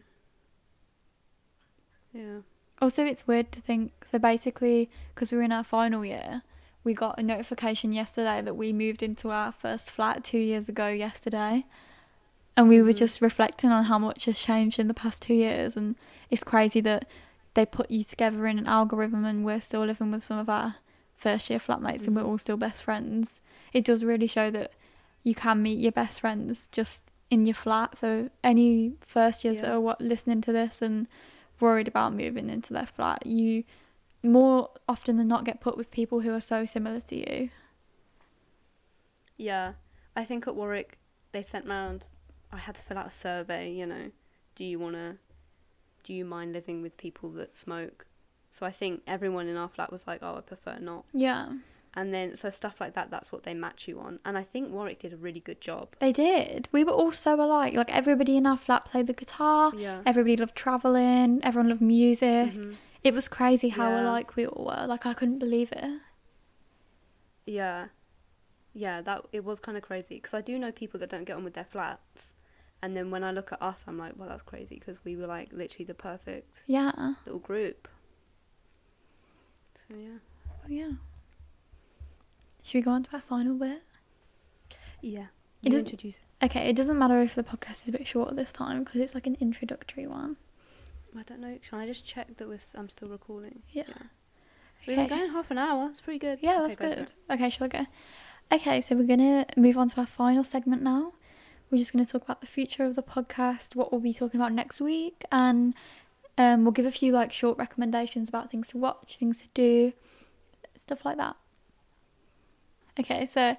Yeah. 2.12 2.38
Also, 2.80 3.04
it's 3.04 3.26
weird 3.26 3.52
to 3.52 3.60
think. 3.60 3.92
So 4.04 4.18
basically, 4.18 4.90
because 5.14 5.32
we're 5.32 5.42
in 5.42 5.52
our 5.52 5.64
final 5.64 6.04
year, 6.04 6.42
we 6.84 6.94
got 6.94 7.18
a 7.18 7.22
notification 7.22 7.92
yesterday 7.92 8.42
that 8.42 8.56
we 8.56 8.72
moved 8.72 9.02
into 9.02 9.30
our 9.30 9.52
first 9.52 9.90
flat 9.90 10.24
two 10.24 10.38
years 10.38 10.68
ago 10.68 10.88
yesterday, 10.88 11.64
and 12.56 12.68
we 12.68 12.82
were 12.82 12.92
Mhm. 12.92 12.96
just 12.98 13.20
reflecting 13.20 13.70
on 13.70 13.84
how 13.84 13.98
much 13.98 14.24
has 14.26 14.38
changed 14.38 14.78
in 14.78 14.88
the 14.88 14.94
past 14.94 15.22
two 15.22 15.34
years. 15.34 15.76
And 15.76 15.96
it's 16.30 16.44
crazy 16.44 16.80
that 16.80 17.06
they 17.54 17.64
put 17.66 17.90
you 17.90 18.02
together 18.04 18.46
in 18.46 18.58
an 18.58 18.66
algorithm, 18.66 19.24
and 19.24 19.44
we're 19.44 19.60
still 19.60 19.84
living 19.84 20.10
with 20.10 20.22
some 20.22 20.38
of 20.38 20.48
our 20.48 20.76
first 21.16 21.48
year 21.50 21.58
flatmates, 21.58 22.06
and 22.06 22.16
we're 22.16 22.22
Mhm. 22.22 22.28
all 22.28 22.38
still 22.38 22.56
best 22.56 22.82
friends. 22.82 23.40
It 23.72 23.84
does 23.84 24.04
really 24.04 24.26
show 24.26 24.50
that 24.50 24.72
you 25.22 25.34
can 25.34 25.62
meet 25.62 25.78
your 25.78 25.92
best 25.92 26.20
friends 26.20 26.68
just 26.72 27.04
in 27.30 27.46
your 27.46 27.54
flat. 27.54 27.96
So 27.96 28.28
any 28.42 28.94
first 29.00 29.44
years 29.44 29.60
that 29.60 29.70
are 29.70 29.96
listening 30.00 30.40
to 30.42 30.52
this 30.52 30.82
and 30.82 31.06
worried 31.60 31.86
about 31.88 32.12
moving 32.12 32.50
into 32.50 32.72
their 32.72 32.86
flat, 32.86 33.24
you 33.24 33.64
more 34.22 34.70
often 34.88 35.16
than 35.16 35.28
not 35.28 35.44
get 35.44 35.60
put 35.60 35.76
with 35.76 35.90
people 35.90 36.20
who 36.20 36.32
are 36.32 36.40
so 36.40 36.64
similar 36.64 37.00
to 37.00 37.16
you. 37.16 37.50
Yeah. 39.36 39.72
I 40.14 40.24
think 40.24 40.46
at 40.46 40.54
Warwick, 40.54 40.98
they 41.32 41.42
sent 41.42 41.66
round, 41.66 42.08
I 42.52 42.58
had 42.58 42.74
to 42.76 42.82
fill 42.82 42.98
out 42.98 43.06
a 43.06 43.10
survey, 43.10 43.72
you 43.72 43.86
know, 43.86 44.10
do 44.54 44.64
you 44.64 44.78
want 44.78 44.94
to, 44.96 45.16
do 46.04 46.12
you 46.12 46.24
mind 46.24 46.52
living 46.52 46.82
with 46.82 46.96
people 46.96 47.30
that 47.30 47.56
smoke? 47.56 48.06
So 48.50 48.66
I 48.66 48.70
think 48.70 49.02
everyone 49.06 49.48
in 49.48 49.56
our 49.56 49.68
flat 49.68 49.90
was 49.90 50.06
like, 50.06 50.20
oh, 50.22 50.36
I 50.36 50.40
prefer 50.42 50.78
not. 50.78 51.06
Yeah, 51.14 51.52
And 51.94 52.12
then, 52.12 52.36
so 52.36 52.50
stuff 52.50 52.78
like 52.80 52.92
that, 52.94 53.10
that's 53.10 53.32
what 53.32 53.44
they 53.44 53.54
match 53.54 53.88
you 53.88 53.98
on. 54.00 54.18
And 54.26 54.36
I 54.36 54.42
think 54.42 54.70
Warwick 54.70 54.98
did 54.98 55.14
a 55.14 55.16
really 55.16 55.40
good 55.40 55.60
job. 55.62 55.88
they 56.00 56.12
did. 56.12 56.68
We 56.70 56.84
were 56.84 56.92
all 56.92 57.12
so 57.12 57.34
alike. 57.42 57.74
Like 57.74 57.90
everybody 57.94 58.36
in 58.36 58.46
our 58.46 58.58
flat 58.58 58.84
played 58.84 59.06
the 59.06 59.14
guitar. 59.14 59.72
Yeah. 59.74 60.02
Everybody 60.04 60.36
loved 60.36 60.54
traveling. 60.54 61.40
Everyone 61.42 61.70
loved 61.70 61.80
music. 61.80 62.52
Mhm. 62.52 62.76
It 63.04 63.14
was 63.14 63.28
crazy 63.28 63.70
how 63.70 63.90
Yeah. 63.90 64.02
alike 64.02 64.36
we 64.36 64.46
all 64.46 64.66
were. 64.66 64.86
Like 64.86 65.06
I 65.06 65.14
couldn't 65.14 65.38
believe 65.38 65.72
it. 65.72 66.00
Yeah. 67.46 67.88
Yeah, 68.74 69.00
that 69.02 69.26
it 69.32 69.44
was 69.44 69.60
kind 69.60 69.76
of 69.76 69.82
crazy 69.82 70.14
because 70.16 70.34
I 70.34 70.40
do 70.40 70.58
know 70.58 70.72
people 70.72 70.98
that 71.00 71.10
don't 71.10 71.24
get 71.24 71.36
on 71.36 71.44
with 71.44 71.54
their 71.54 71.64
flats. 71.64 72.34
And 72.80 72.96
then 72.96 73.10
when 73.10 73.22
I 73.22 73.30
look 73.30 73.52
at 73.52 73.62
us, 73.62 73.84
I'm 73.86 73.98
like, 73.98 74.14
well, 74.16 74.28
that's 74.28 74.42
crazy 74.42 74.76
because 74.76 75.04
we 75.04 75.14
were 75.16 75.26
like 75.26 75.52
literally 75.52 75.84
the 75.84 75.94
perfect 75.94 76.64
Yeah. 76.66 77.14
little 77.26 77.38
group. 77.40 77.88
So 79.76 79.94
yeah. 79.96 80.18
Oh, 80.48 80.68
yeah. 80.68 80.92
Should 82.62 82.78
we 82.78 82.82
go 82.82 82.92
on 82.92 83.02
to 83.04 83.12
our 83.14 83.20
final 83.20 83.54
bit? 83.54 83.82
Yeah. 85.00 85.26
It 85.62 85.66
You 85.66 85.70
doesn't- 85.72 85.86
introduce 85.90 86.18
it. 86.18 86.24
Okay, 86.46 86.68
it 86.68 86.74
doesn't 86.76 86.98
matter 86.98 87.20
if 87.22 87.34
the 87.34 87.44
podcast 87.44 87.82
is 87.82 87.88
a 87.88 87.92
bit 87.92 88.06
shorter 88.06 88.34
this 88.34 88.52
time 88.52 88.82
because 88.84 89.00
it's 89.00 89.14
like 89.14 89.26
an 89.26 89.36
introductory 89.40 90.06
one. 90.06 90.36
I 91.18 91.22
don't 91.22 91.40
know. 91.40 91.58
Can 91.68 91.78
I 91.78 91.86
just 91.86 92.04
check 92.04 92.36
that 92.36 92.74
I'm 92.76 92.88
still 92.88 93.08
recording? 93.08 93.62
Yeah. 93.70 93.84
We've 94.86 94.96
been 94.96 95.08
going 95.08 95.30
half 95.30 95.50
an 95.50 95.58
hour. 95.58 95.88
It's 95.90 96.00
pretty 96.00 96.18
good. 96.18 96.38
Yeah, 96.42 96.62
Okay, 96.62 96.62
that's 96.62 96.76
go 96.76 96.94
good. 96.94 97.12
Okay, 97.30 97.50
shall 97.50 97.66
I 97.66 97.68
go? 97.68 97.86
Okay, 98.50 98.80
so 98.80 98.96
we're 98.96 99.06
gonna 99.06 99.46
move 99.56 99.78
on 99.78 99.88
to 99.90 100.00
our 100.00 100.06
final 100.06 100.42
segment 100.42 100.82
now. 100.82 101.12
We're 101.70 101.78
just 101.78 101.92
gonna 101.92 102.04
talk 102.04 102.22
about 102.24 102.40
the 102.40 102.46
future 102.46 102.84
of 102.84 102.96
the 102.96 103.02
podcast, 103.02 103.76
what 103.76 103.92
we'll 103.92 104.00
be 104.00 104.12
talking 104.12 104.40
about 104.40 104.52
next 104.52 104.80
week, 104.80 105.24
and 105.30 105.74
um, 106.36 106.64
we'll 106.64 106.72
give 106.72 106.86
a 106.86 106.90
few 106.90 107.12
like 107.12 107.32
short 107.32 107.58
recommendations 107.58 108.28
about 108.28 108.50
things 108.50 108.68
to 108.68 108.78
watch, 108.78 109.18
things 109.18 109.40
to 109.42 109.48
do, 109.54 109.92
stuff 110.76 111.04
like 111.04 111.16
that. 111.18 111.36
Okay, 112.98 113.26
so 113.26 113.56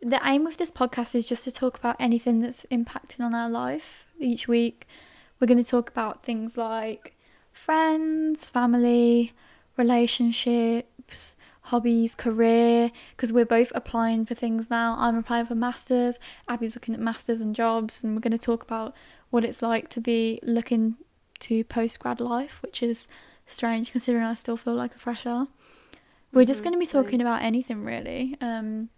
the 0.00 0.20
aim 0.24 0.46
of 0.46 0.56
this 0.56 0.70
podcast 0.70 1.14
is 1.14 1.28
just 1.28 1.44
to 1.44 1.52
talk 1.52 1.78
about 1.78 1.96
anything 2.00 2.40
that's 2.40 2.66
impacting 2.70 3.20
on 3.20 3.34
our 3.34 3.48
life 3.48 4.06
each 4.18 4.48
week. 4.48 4.86
We're 5.40 5.46
going 5.46 5.62
to 5.62 5.68
talk 5.70 5.88
about 5.90 6.22
things 6.24 6.56
like 6.56 7.16
friends, 7.52 8.48
family, 8.48 9.32
relationships, 9.76 11.36
hobbies, 11.62 12.14
career, 12.14 12.90
because 13.16 13.32
we're 13.32 13.44
both 13.44 13.72
applying 13.74 14.24
for 14.26 14.34
things 14.34 14.70
now. 14.70 14.96
I'm 14.98 15.16
applying 15.16 15.46
for 15.46 15.54
masters, 15.54 16.18
Abbey's 16.48 16.74
looking 16.74 16.94
at 16.94 17.00
masters 17.00 17.40
and 17.40 17.54
jobs, 17.54 18.02
and 18.02 18.14
we're 18.14 18.20
going 18.20 18.32
to 18.32 18.38
talk 18.38 18.62
about 18.62 18.94
what 19.30 19.44
it's 19.44 19.62
like 19.62 19.88
to 19.90 20.00
be 20.00 20.38
looking 20.42 20.96
to 21.40 21.64
post 21.64 21.98
grad 21.98 22.20
life, 22.20 22.58
which 22.62 22.82
is 22.82 23.06
strange 23.46 23.92
considering 23.92 24.24
I 24.24 24.34
still 24.34 24.56
feel 24.56 24.74
like 24.74 24.94
a 24.94 24.98
fresher. 24.98 25.46
We're 26.32 26.44
just 26.44 26.60
Mhm, 26.60 26.64
going 26.64 26.72
to 26.74 26.78
be 26.80 26.86
talking 26.86 27.20
about 27.20 27.42
anything 27.42 27.84
really. 27.84 28.36
Um, 28.40 28.90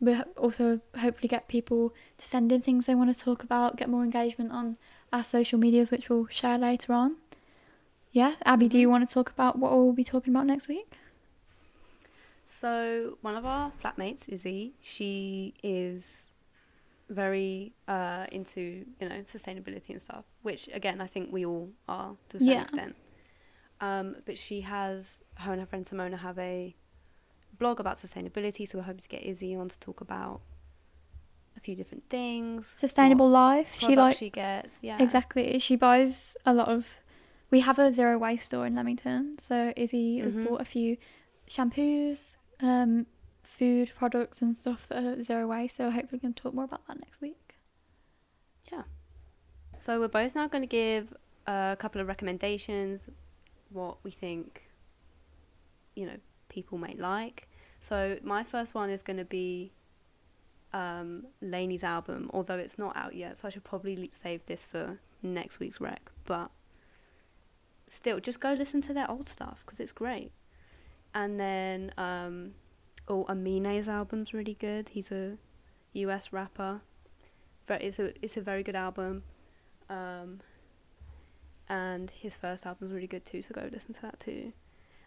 we 0.00 0.16
also 0.36 0.80
hopefully 0.98 1.28
get 1.28 1.46
people 1.46 1.94
to 2.16 2.26
send 2.26 2.52
in 2.52 2.62
things 2.62 2.86
they 2.86 2.94
want 2.94 3.14
to 3.14 3.18
talk 3.24 3.42
about, 3.42 3.76
get 3.76 3.88
more 3.88 4.02
engagement 4.02 4.50
on 4.50 4.78
our 5.12 5.24
social 5.24 5.58
medias, 5.58 5.90
which 5.90 6.08
we'll 6.08 6.26
share 6.26 6.58
later 6.58 6.92
on. 6.92 7.16
Yeah, 8.12 8.34
Abbey, 8.44 8.68
do 8.68 8.78
you 8.78 8.90
want 8.90 9.06
to 9.06 9.12
talk 9.12 9.30
about 9.30 9.58
what 9.58 9.70
we'll 9.72 9.92
be 9.92 10.04
talking 10.04 10.34
about 10.34 10.46
next 10.46 10.66
week? 10.68 10.98
So 12.44 13.18
one 13.20 13.36
of 13.36 13.46
our 13.46 13.70
flatmates, 13.82 14.28
Izzy, 14.28 14.74
she 14.82 15.54
is 15.62 16.30
very 17.08 17.72
uh, 17.88 18.26
into 18.32 18.84
you 19.00 19.08
know 19.08 19.16
sustainability 19.20 19.90
and 19.90 20.02
stuff, 20.02 20.24
which 20.42 20.68
again 20.72 21.00
I 21.00 21.06
think 21.06 21.32
we 21.32 21.44
all 21.46 21.70
are 21.88 22.16
to 22.30 22.36
a 22.36 22.40
certain 22.40 22.54
Yeah. 22.54 22.62
extent. 22.62 22.96
Um, 23.80 24.16
but 24.26 24.36
she 24.36 24.60
has 24.62 25.20
her 25.36 25.52
and 25.52 25.60
her 25.60 25.66
friend 25.66 25.84
Simona 25.84 26.18
have 26.18 26.38
a 26.38 26.74
blog 27.58 27.80
about 27.80 27.94
sustainability, 27.94 28.68
so 28.68 28.78
we're 28.78 28.84
hoping 28.84 29.00
to 29.00 29.08
get 29.08 29.22
Izzy 29.24 29.54
on 29.54 29.68
to 29.68 29.78
talk 29.78 30.00
about 30.00 30.40
a 31.60 31.64
few 31.64 31.76
different 31.76 32.08
things, 32.08 32.76
Sustainable 32.80 33.28
life. 33.28 33.68
She 33.78 33.94
like 33.94 34.16
she 34.16 34.30
gets, 34.30 34.80
yeah, 34.82 35.02
exactly. 35.02 35.58
She 35.58 35.76
buys 35.76 36.36
a 36.44 36.54
lot 36.54 36.68
of. 36.68 36.86
We 37.50 37.60
have 37.60 37.78
a 37.78 37.92
zero 37.92 38.16
waste 38.16 38.44
store 38.46 38.66
in 38.66 38.74
Leamington, 38.76 39.38
so 39.38 39.72
Izzy 39.76 40.18
has 40.20 40.34
Mhm. 40.34 40.44
bought 40.44 40.60
a 40.60 40.64
few 40.64 40.96
shampoos, 41.48 42.34
um, 42.60 43.06
food 43.42 43.92
products, 43.96 44.40
and 44.40 44.56
stuff 44.56 44.86
that 44.88 45.02
are 45.04 45.22
zero 45.22 45.46
waste. 45.48 45.76
So 45.76 45.90
hopefully 45.90 46.18
we 46.18 46.20
can 46.20 46.34
talk 46.34 46.54
more 46.54 46.64
about 46.64 46.86
that 46.86 46.98
next 47.00 47.20
week. 47.20 47.56
Yeah. 48.72 48.84
So 49.78 49.98
we're 49.98 50.08
both 50.08 50.34
now 50.36 50.46
going 50.46 50.62
to 50.62 50.68
give 50.68 51.12
a 51.46 51.76
couple 51.78 52.00
of 52.00 52.06
recommendations, 52.06 53.08
what 53.70 53.96
we 54.04 54.10
think, 54.12 54.70
you 55.96 56.06
know, 56.06 56.18
people 56.48 56.78
may 56.78 56.94
like. 56.94 57.48
So 57.80 58.18
my 58.22 58.44
first 58.44 58.74
one 58.74 58.90
is 58.90 59.02
going 59.02 59.16
to 59.16 59.24
be 59.24 59.72
um, 60.72 61.26
LANY's 61.42 61.84
album, 61.84 62.30
although 62.32 62.58
it's 62.58 62.78
not 62.78 62.96
out 62.96 63.14
yet, 63.14 63.36
so 63.36 63.48
I 63.48 63.50
should 63.50 63.64
probably 63.64 64.10
save 64.12 64.44
this 64.46 64.66
for 64.66 64.98
next 65.22 65.60
week's 65.60 65.80
rec. 65.80 66.10
But 66.24 66.50
still, 67.86 68.20
just 68.20 68.40
go 68.40 68.52
listen 68.52 68.80
to 68.82 68.94
their 68.94 69.10
old 69.10 69.28
stuff 69.28 69.62
because 69.64 69.80
it's 69.80 69.92
great. 69.92 70.32
And 71.14 71.40
then, 71.40 71.92
um, 71.98 72.52
oh, 73.08 73.24
Aminé's 73.28 73.88
album's 73.88 74.32
really 74.32 74.54
good. 74.54 74.90
He's 74.90 75.10
a 75.10 75.36
US 75.92 76.32
rapper. 76.32 76.80
It's 77.68 77.98
a 78.00 78.12
it's 78.24 78.36
a 78.36 78.40
very 78.40 78.62
good 78.62 78.76
album. 78.76 79.22
Um, 79.88 80.40
and 81.68 82.10
his 82.10 82.36
first 82.36 82.66
album's 82.66 82.92
really 82.92 83.06
good 83.06 83.24
too, 83.24 83.42
so 83.42 83.54
go 83.54 83.68
listen 83.72 83.94
to 83.94 84.02
that 84.02 84.18
too. 84.18 84.52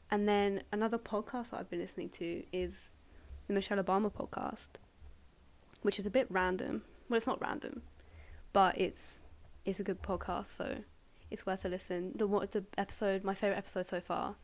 And 0.09 0.27
then 0.27 0.63
another 0.71 0.97
podcast 0.97 1.49
that 1.49 1.59
I've 1.59 1.69
been 1.69 1.79
listening 1.79 2.09
to 2.09 2.43
is 2.53 2.91
the 3.47 3.53
Michelle 3.53 3.83
Obama 3.83 4.11
podcast, 4.11 4.69
which 5.83 5.99
is 5.99 6.05
a 6.05 6.09
bit 6.09 6.25
random. 6.29 6.81
Well, 7.07 7.17
it's 7.17 7.27
not 7.27 7.41
random, 7.41 7.83
but 8.51 8.77
it's 8.79 9.21
it's 9.65 9.79
a 9.79 9.83
good 9.83 10.01
podcast, 10.01 10.47
so 10.47 10.77
it's 11.29 11.45
worth 11.45 11.63
a 11.65 11.69
listen. 11.69 12.13
The 12.15 12.25
one 12.25 12.47
the 12.51 12.65
episode, 12.77 13.23
my 13.23 13.35
favorite 13.35 13.57
episode 13.57 13.85
so 13.85 14.01
far, 14.01 14.35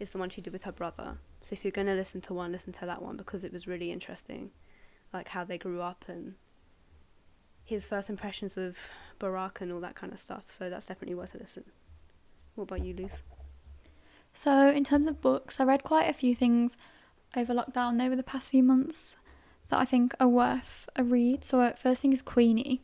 is 0.00 0.10
the 0.10 0.18
one 0.18 0.30
she 0.30 0.40
did 0.40 0.52
with 0.52 0.64
her 0.64 0.72
brother. 0.72 1.18
So 1.42 1.52
if 1.52 1.64
you're 1.64 1.72
gonna 1.72 1.94
listen 1.94 2.20
to 2.22 2.34
one, 2.34 2.52
listen 2.52 2.72
to 2.74 2.86
that 2.86 3.02
one 3.02 3.16
because 3.16 3.44
it 3.44 3.52
was 3.52 3.66
really 3.66 3.92
interesting, 3.92 4.50
like 5.12 5.28
how 5.28 5.44
they 5.44 5.58
grew 5.58 5.82
up 5.82 6.04
and 6.08 6.34
his 7.64 7.86
first 7.86 8.10
impressions 8.10 8.56
of 8.56 8.76
Barack 9.18 9.60
and 9.60 9.72
all 9.72 9.80
that 9.80 9.94
kind 9.94 10.12
of 10.12 10.20
stuff. 10.20 10.44
So 10.48 10.70
that's 10.70 10.86
definitely 10.86 11.14
worth 11.14 11.34
a 11.34 11.38
listen. 11.38 11.64
What 12.54 12.64
about 12.64 12.84
you, 12.84 12.94
Luz? 12.94 13.20
So, 14.32 14.68
in 14.68 14.84
terms 14.84 15.06
of 15.06 15.20
books, 15.20 15.60
I 15.60 15.64
read 15.64 15.84
quite 15.84 16.08
a 16.08 16.12
few 16.12 16.34
things 16.34 16.76
over 17.36 17.54
lockdown 17.54 18.04
over 18.04 18.16
the 18.16 18.22
past 18.22 18.50
few 18.50 18.62
months 18.62 19.16
that 19.68 19.78
I 19.80 19.84
think 19.84 20.14
are 20.20 20.28
worth 20.28 20.88
a 20.96 21.04
read. 21.04 21.44
So, 21.44 21.60
uh, 21.60 21.72
first 21.72 22.02
thing 22.02 22.12
is 22.12 22.22
Queenie, 22.22 22.82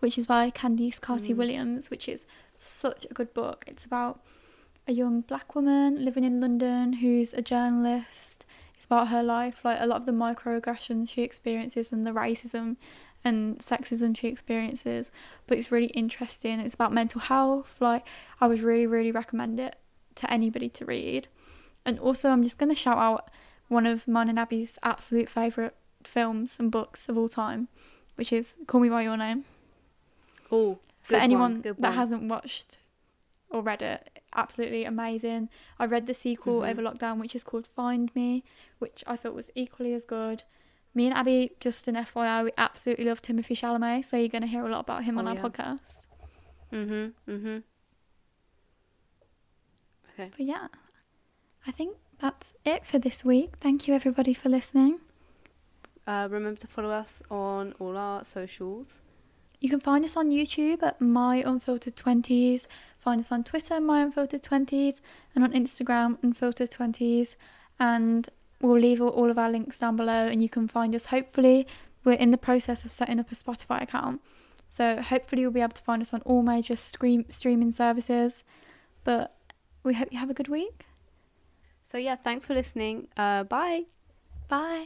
which 0.00 0.18
is 0.18 0.26
by 0.26 0.50
Candice 0.50 1.00
Carty 1.00 1.32
Mm. 1.32 1.36
Williams, 1.36 1.90
which 1.90 2.08
is 2.08 2.26
such 2.58 3.06
a 3.10 3.14
good 3.14 3.32
book. 3.34 3.64
It's 3.66 3.84
about 3.84 4.20
a 4.88 4.92
young 4.92 5.20
black 5.22 5.54
woman 5.54 6.04
living 6.04 6.24
in 6.24 6.40
London 6.40 6.94
who's 6.94 7.32
a 7.32 7.42
journalist. 7.42 8.44
It's 8.76 8.86
about 8.86 9.08
her 9.08 9.22
life, 9.22 9.64
like 9.64 9.78
a 9.80 9.86
lot 9.86 9.96
of 9.96 10.06
the 10.06 10.12
microaggressions 10.12 11.10
she 11.10 11.22
experiences 11.22 11.92
and 11.92 12.06
the 12.06 12.12
racism 12.12 12.76
and 13.24 13.58
sexism 13.58 14.16
she 14.16 14.28
experiences. 14.28 15.10
But 15.46 15.58
it's 15.58 15.72
really 15.72 15.88
interesting. 15.88 16.60
It's 16.60 16.74
about 16.74 16.92
mental 16.92 17.20
health. 17.20 17.76
Like, 17.80 18.06
I 18.40 18.46
would 18.46 18.60
really, 18.60 18.86
really 18.86 19.10
recommend 19.10 19.58
it 19.58 19.76
to 20.16 20.30
anybody 20.32 20.68
to 20.70 20.84
read. 20.84 21.28
And 21.84 21.98
also, 21.98 22.30
I'm 22.30 22.42
just 22.42 22.58
going 22.58 22.68
to 22.68 22.74
shout 22.74 22.98
out 22.98 23.30
one 23.68 23.86
of 23.86 24.06
mine 24.06 24.28
and 24.28 24.38
Abbey's 24.38 24.78
absolute 24.82 25.28
favourite 25.28 25.74
films 26.06 26.56
and 26.58 26.70
books 26.70 27.08
of 27.08 27.16
all 27.18 27.28
time, 27.28 27.68
which 28.16 28.32
is 28.32 28.54
Call 28.66 28.80
Me 28.80 28.88
By 28.88 29.02
Your 29.02 29.16
Name. 29.16 29.44
Oh, 30.50 30.78
For 31.02 31.16
anyone 31.16 31.62
that 31.62 31.92
hasn't 31.94 32.22
watched 32.28 32.78
or 33.50 33.62
read 33.62 33.82
it, 33.82 34.20
absolutely 34.34 34.84
amazing. 34.84 35.48
I 35.78 35.86
read 35.86 36.06
the 36.06 36.14
sequel 36.14 36.60
Mhm. 36.60 36.70
over 36.70 36.82
lockdown, 36.82 37.18
which 37.20 37.34
is 37.34 37.44
called 37.44 37.66
Find 37.66 38.14
Me, 38.14 38.42
which 38.78 39.04
I 39.06 39.16
thought 39.16 39.34
was 39.34 39.50
equally 39.54 39.92
as 39.94 40.04
good. 40.04 40.42
Me 40.94 41.06
and 41.06 41.14
Abbey, 41.14 41.52
just 41.60 41.86
an 41.88 41.94
FYI, 41.96 42.42
we 42.44 42.50
absolutely 42.56 43.04
love 43.04 43.20
Timothée 43.22 43.56
Chalamet, 43.56 44.04
so 44.04 44.16
you're 44.16 44.28
going 44.28 44.42
to 44.42 44.48
hear 44.48 44.64
a 44.66 44.70
lot 44.70 44.80
about 44.80 45.04
him 45.04 45.18
on 45.18 45.26
Oh, 45.26 45.30
our 45.30 45.36
yeah. 45.36 45.42
podcast. 45.42 46.00
Mhm. 46.72 47.12
Mhm. 47.28 47.62
Okay. 50.12 50.30
But 50.36 50.46
yeah, 50.46 50.68
I 51.66 51.70
think 51.72 51.96
that's 52.18 52.54
it 52.64 52.86
for 52.86 52.98
this 52.98 53.24
week. 53.24 53.56
Thank 53.60 53.86
you 53.86 53.94
everybody 53.94 54.32
for 54.32 54.48
listening. 54.48 55.00
Uh, 56.06 56.28
remember 56.30 56.60
to 56.60 56.66
follow 56.66 56.90
us 56.90 57.22
on 57.30 57.74
all 57.78 57.96
our 57.96 58.24
socials. 58.24 59.02
You 59.60 59.70
can 59.70 59.80
find 59.80 60.04
us 60.04 60.16
on 60.16 60.30
YouTube 60.30 60.82
at 60.82 61.00
My 61.00 61.36
Unfiltered 61.44 61.96
Twenties. 61.96 62.68
Find 63.00 63.20
us 63.20 63.32
on 63.32 63.42
Twitter, 63.42 63.80
My 63.80 64.02
Unfiltered 64.02 64.42
Twenties, 64.42 65.00
and 65.34 65.42
on 65.42 65.52
Instagram, 65.52 66.18
Unfiltered 66.22 66.70
Twenties. 66.70 67.36
And 67.80 68.28
we'll 68.60 68.78
leave 68.78 69.00
all- 69.00 69.30
of 69.30 69.38
our 69.38 69.50
links 69.50 69.78
down 69.78 69.96
below, 69.96 70.26
and 70.28 70.42
you 70.42 70.48
can 70.48 70.68
find 70.68 70.94
us. 70.94 71.06
Hopefully, 71.06 71.66
we're 72.04 72.12
in 72.12 72.30
the 72.30 72.38
process 72.38 72.84
of 72.84 72.92
setting 72.92 73.18
up 73.18 73.32
a 73.32 73.34
Spotify 73.34 73.82
account, 73.82 74.20
so 74.68 75.00
hopefully 75.02 75.42
you'll 75.42 75.50
be 75.50 75.60
able 75.60 75.72
to 75.72 75.82
find 75.82 76.00
us 76.02 76.14
on 76.14 76.20
all 76.22 76.42
major 76.42 76.76
stream 76.76 77.24
streaming 77.28 77.72
services. 77.72 78.44
But 79.04 79.34
we 79.82 79.94
hope 79.94 80.08
you 80.12 80.18
have 80.18 80.30
a 80.30 80.34
good 80.34 80.48
week. 80.48 80.86
So 81.82 81.98
yeah, 81.98 82.14
thanks 82.16 82.46
for 82.46 82.54
listening. 82.54 83.08
Uh, 83.16 83.42
bye. 83.44 83.84
Bye. 84.48 84.84